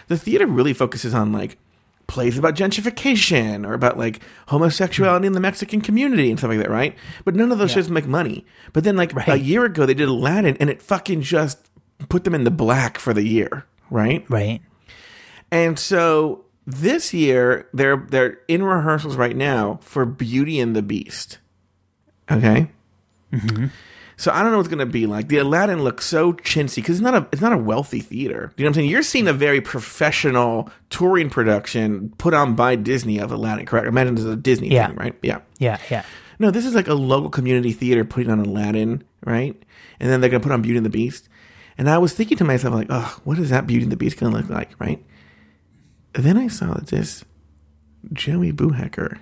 [0.09, 1.59] the theater really focuses on like
[2.07, 6.71] plays about gentrification or about like homosexuality in the Mexican community and stuff like that,
[6.71, 6.95] right?
[7.25, 8.45] But none of those shows make money.
[8.73, 11.71] But then like a year ago they did Aladdin, and it fucking just
[12.09, 14.27] put them in the black for the year, right?
[14.29, 14.61] Right.
[15.51, 21.39] And so this year they're they're in rehearsals right now for Beauty and the Beast.
[22.31, 22.71] Okay.
[23.33, 23.67] Mm-hmm.
[24.17, 25.27] So I don't know what's going to be like.
[25.29, 28.53] The Aladdin looks so chintzy because it's not a it's not a wealthy theater.
[28.57, 28.91] You know what I'm saying?
[28.91, 33.67] You're seeing a very professional touring production put on by Disney of Aladdin.
[33.67, 33.87] Correct?
[33.89, 34.89] Imagine this is a Disney Yeah.
[34.89, 35.15] thing, right?
[35.23, 35.41] Yeah.
[35.59, 36.05] Yeah, yeah.
[36.39, 39.61] No, this is like a local community theater putting on Aladdin, right?
[39.99, 41.29] And then they're gonna put on Beauty and the Beast.
[41.79, 44.19] And I was thinking to myself, like, oh, what is that Beauty and the Beast
[44.19, 45.03] gonna look like, right?
[46.15, 47.25] Then I saw that this
[48.13, 49.19] Joey Boohecker,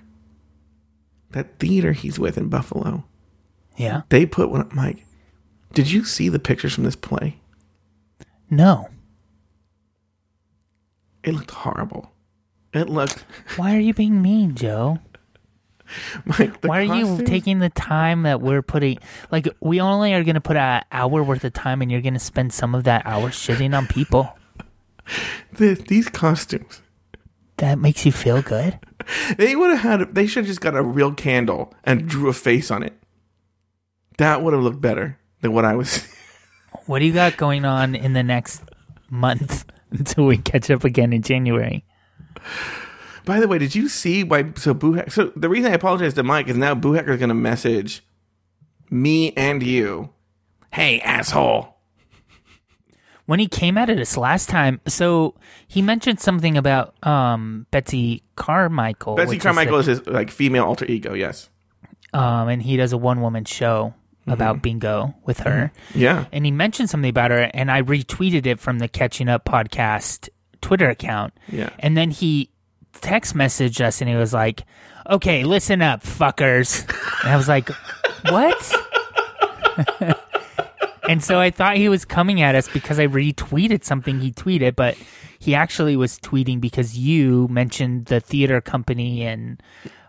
[1.31, 3.05] that theater he's with in Buffalo,
[3.77, 4.03] Yeah.
[4.09, 4.67] they put one.
[4.71, 5.05] I'm like,
[5.73, 7.37] did you see the pictures from this play?
[8.51, 8.89] No.
[11.23, 12.11] It looked horrible.
[12.73, 13.25] It looked
[13.57, 14.99] Why are you being mean, Joe?
[16.25, 18.99] the Why are you taking the time that we're putting?
[19.33, 22.15] Like, we only are going to put an hour worth of time, and you're going
[22.15, 24.33] to spend some of that hour shitting on people.
[25.53, 26.81] The, these costumes?
[27.57, 28.79] That makes you feel good.
[29.39, 30.15] They would have had.
[30.15, 32.93] They should have just got a real candle and drew a face on it.
[34.19, 36.07] That would have looked better than what I was.
[36.87, 38.63] What do you got going on in the next
[39.11, 41.85] month until we catch up again in January?
[43.25, 44.53] By the way, did you see why?
[44.57, 45.03] So Boo.
[45.09, 48.05] So the reason I apologize to Mike is now Boo Hacker is going to message
[48.91, 50.11] me and you.
[50.73, 51.70] Hey, asshole.
[53.31, 55.37] When he came at us last time, so
[55.69, 59.15] he mentioned something about um, Betsy Carmichael.
[59.15, 61.15] Betsy which is Carmichael the- is his like female alter ego.
[61.15, 61.49] Yes.
[62.13, 64.33] um, and he does a one woman show Mm-hmm.
[64.33, 65.73] about bingo with her.
[65.95, 66.27] Yeah.
[66.31, 70.29] And he mentioned something about her, and I retweeted it from the Catching Up podcast
[70.61, 71.33] Twitter account.
[71.49, 71.71] Yeah.
[71.79, 72.51] And then he
[73.01, 74.65] text messaged us, and he was like,
[75.09, 76.87] "Okay, listen up, fuckers."
[77.25, 77.71] And I was like,
[78.29, 78.61] "What?"
[81.11, 84.77] and so I thought he was coming at us because I retweeted something he tweeted,
[84.77, 84.97] but
[85.41, 89.61] he actually was tweeting because you mentioned the theater company, and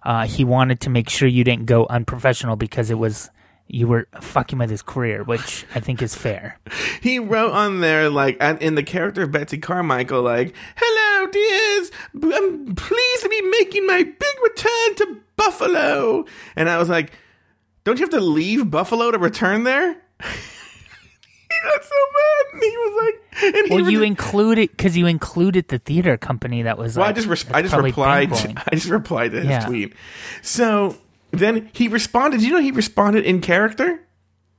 [0.03, 3.31] uh, he wanted to make sure you didn't go unprofessional because it was.
[3.73, 6.59] You were fucking with his career, which I think is fair.
[7.01, 11.91] He wrote on there like in the character of Betsy Carmichael, like, "Hello, dears.
[12.13, 16.25] I'm pleased to be making my big return to Buffalo."
[16.55, 17.11] And I was like,
[17.85, 19.97] "Don't you have to leave Buffalo to return there?"
[21.73, 22.53] got so mad.
[22.53, 26.61] And he was like, and he Well, you included because you included the theater company
[26.63, 26.97] that was.
[26.97, 28.29] Well, I just I just replied.
[28.29, 28.63] bankrolling.
[28.71, 29.65] I just replied to his Yeah.
[29.65, 29.93] tweet.
[30.41, 30.97] So
[31.31, 32.41] then he responded.
[32.41, 34.01] You know, he responded in character.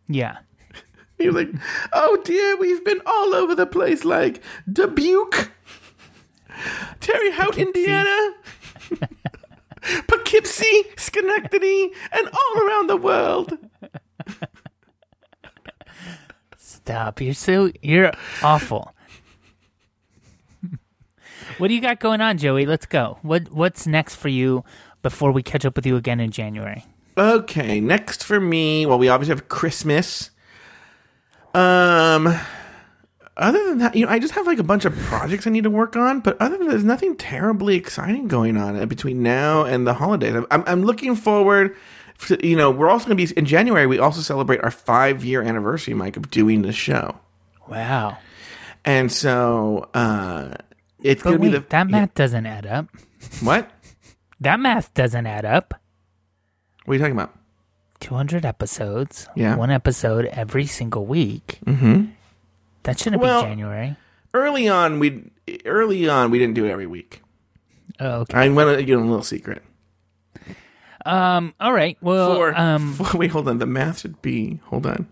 [0.09, 0.39] Yeah,
[1.19, 1.49] He was like,
[1.93, 5.51] "Oh dear, we've been all over the place, like Dubuque,
[7.01, 8.35] Terre Haute, Indiana,
[10.09, 13.57] Poughkeepsie, Schenectady, and all around the world."
[16.93, 17.21] Stop.
[17.21, 18.13] You're so you're
[18.43, 18.95] awful.
[21.59, 22.67] what do you got going on, Joey?
[22.67, 23.19] Let's go.
[23.23, 24.65] What What's next for you
[25.03, 26.85] before we catch up with you again in January?
[27.17, 28.87] Okay, next for me.
[28.87, 30.31] Well, we obviously have Christmas.
[31.55, 32.35] Um,
[33.37, 35.65] other than that, you know, I just have like a bunch of projects I need
[35.65, 36.21] to work on.
[36.21, 40.35] But other than that, there's nothing terribly exciting going on between now and the holidays.
[40.51, 41.77] I'm, I'm looking forward.
[42.31, 43.87] You know, we're also going to be in January.
[43.87, 47.19] We also celebrate our five year anniversary, Mike, of doing the show,
[47.69, 48.19] Wow,
[48.85, 50.55] and so uh,
[51.03, 52.87] it's going to be the that math doesn't add up.
[53.41, 53.71] what?
[54.41, 55.75] That math doesn't add up.
[56.85, 57.33] What are you talking about?
[58.01, 59.29] 200 episodes.
[59.37, 59.55] Yeah.
[59.55, 61.61] One episode every single week.
[61.65, 62.07] Mm-hmm.
[62.83, 63.97] That shouldn't Well- be January.
[64.35, 65.31] Early on, we
[65.67, 67.23] early on we didn't do it every week.
[68.01, 68.39] Oh, okay.
[68.39, 69.63] I want to give you a little secret.
[71.05, 71.55] Um.
[71.61, 71.97] All right.
[72.01, 73.59] Well, For, um, for- wait, hold on.
[73.59, 74.61] The math should be.
[74.67, 75.09] Hold on.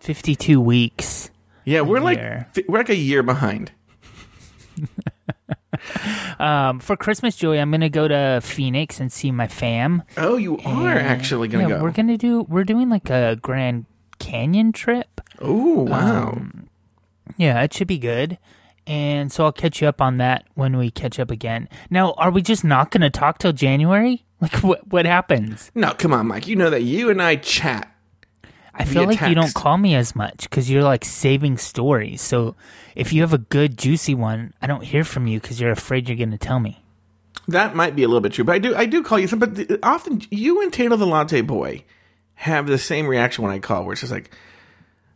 [0.00, 1.30] 52 weeks.
[1.64, 2.46] Yeah, we're like year.
[2.54, 3.72] fi- we're like a year behind.
[6.38, 10.02] Um, for Christmas, Joey, I'm gonna go to Phoenix and see my fam.
[10.16, 11.82] Oh, you are And- actually gonna yeah, go.
[11.82, 12.42] We're gonna do.
[12.42, 13.86] We're doing like a Grand
[14.18, 15.20] Canyon trip.
[15.40, 16.38] oh wow.
[17.36, 18.38] Yeah, it should be good.
[18.86, 21.68] And so I'll catch you up on that when we catch up again.
[21.90, 24.24] Now, are we just not gonna talk till January?
[24.40, 25.70] Like, what what happens?
[25.74, 26.46] no, come on, Mike.
[26.46, 27.92] You know that you and I chat.
[28.72, 32.22] I feel like you don't call me as much because you're like saving stories.
[32.22, 32.54] So
[32.94, 36.08] if you have a good juicy one, I don't hear from you because you're afraid
[36.08, 36.82] you're gonna tell me.
[37.48, 39.38] That might be a little bit true, but I do I do call you some.
[39.38, 41.84] But often you and Taylor the Latte Boy
[42.34, 44.30] have the same reaction when I call, where it's just like,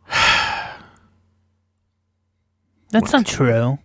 [2.91, 3.79] That's not true.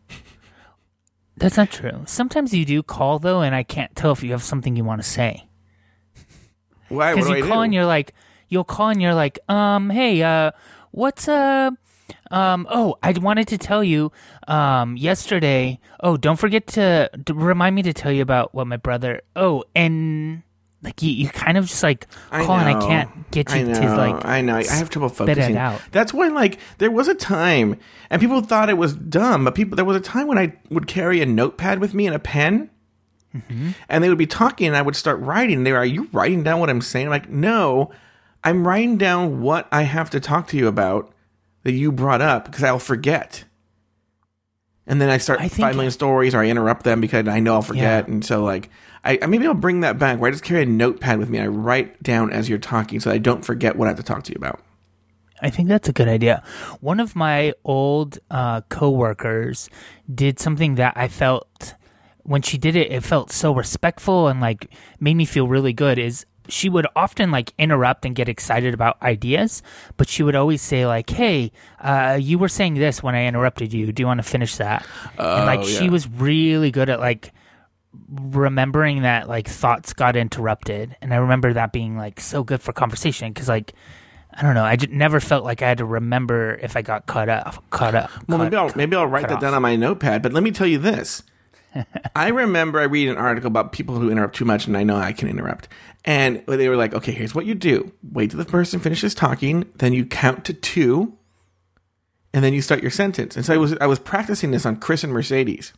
[1.40, 2.02] That's not true.
[2.06, 5.02] Sometimes you do call though, and I can't tell if you have something you want
[5.02, 5.48] to say.
[6.88, 7.14] "Why?
[7.14, 8.14] Because do I you do?" call and you're like,
[8.50, 10.50] you'll call and you're like, um, hey, uh,
[10.90, 11.70] what's uh,
[12.30, 14.12] Um, oh, I wanted to tell you
[14.48, 15.78] um, yesterday.
[16.00, 19.22] Oh, don't forget to, to remind me to tell you about what my brother.
[19.34, 20.42] Oh, and
[20.82, 23.80] like you, you kind of just like I call and I can't get you know,
[23.80, 24.24] to like.
[24.24, 24.56] I know.
[24.56, 25.56] I have trouble focusing.
[25.56, 25.80] out.
[25.92, 27.78] That's why, like, there was a time,
[28.08, 30.86] and people thought it was dumb, but people there was a time when I would
[30.86, 32.70] carry a notepad with me and a pen,
[33.36, 33.70] Mm-hmm.
[33.88, 35.62] and they would be talking, and I would start writing.
[35.62, 37.92] They were, "Are you writing down what I'm saying?" I'm like, no,
[38.42, 41.12] I'm writing down what I have to talk to you about
[41.62, 43.44] that you brought up because I'll forget.
[44.86, 47.62] And then I start I think- stories, or I interrupt them because I know I'll
[47.62, 48.14] forget, Yeah.
[48.14, 48.68] and so like.
[49.04, 51.38] I, I- maybe I'll bring that back where I just carry a notepad with me
[51.38, 54.02] and I write down as you're talking so I don't forget what I have to
[54.02, 54.60] talk to you about.
[55.42, 56.42] I think that's a good idea.
[56.80, 59.70] One of my old uh, coworkers
[60.14, 61.74] did something that I felt
[62.24, 64.70] when she did it, it felt so respectful and like
[65.00, 65.98] made me feel really good.
[65.98, 69.62] Is she would often like interrupt and get excited about ideas,
[69.96, 73.72] but she would always say like, "Hey, uh, you were saying this when I interrupted
[73.72, 73.90] you.
[73.92, 74.86] Do you want to finish that?"
[75.18, 77.32] and like Oh, she was really good at like
[78.10, 82.72] remembering that like thoughts got interrupted and i remember that being like so good for
[82.72, 83.72] conversation because like
[84.32, 87.06] i don't know i just never felt like i had to remember if i got
[87.06, 89.40] cut off cut up Well, cut- maybe I'll maybe I'll write that off.
[89.40, 90.22] down on my notepad.
[90.22, 91.22] But let me tell you this:
[92.16, 94.96] I remember I read an article about people who interrupt too much, and I know
[94.96, 95.68] I can interrupt.
[96.04, 99.66] And they were like, "Okay, here's what you do: wait till the person finishes talking,
[99.76, 101.16] then you count to two,
[102.34, 104.76] and then you start your sentence." And so I was I was practicing this on
[104.76, 105.72] Chris and Mercedes,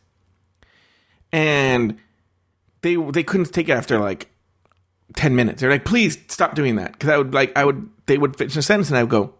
[1.31, 1.97] and
[2.83, 4.29] they they couldn't take it after like
[5.15, 5.61] 10 minutes.
[5.61, 6.99] They're like, please stop doing that.
[6.99, 9.33] Cause I would like, I would, they would finish a sentence and I would go,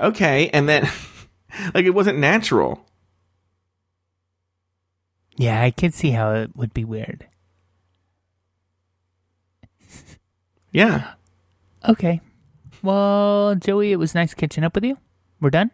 [0.00, 0.48] okay.
[0.50, 0.88] And then
[1.74, 2.84] like, it wasn't natural.
[5.36, 7.26] yeah i could see how it would be weird
[10.72, 11.14] Yeah.
[11.88, 12.20] okay
[12.82, 14.96] well joey it was nice catching up with you
[15.40, 15.70] we're done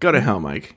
[0.00, 0.76] Go to hell, Mike.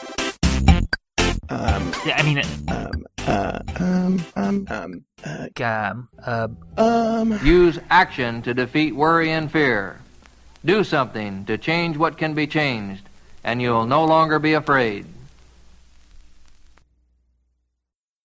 [1.51, 6.47] Um, yeah i mean uh, um, uh, um, um, um, uh, um, uh,
[6.77, 7.39] um.
[7.45, 9.99] Use action to defeat worry and fear.
[10.63, 13.03] Do something to change what can be changed,
[13.43, 15.05] and you'll no longer be afraid.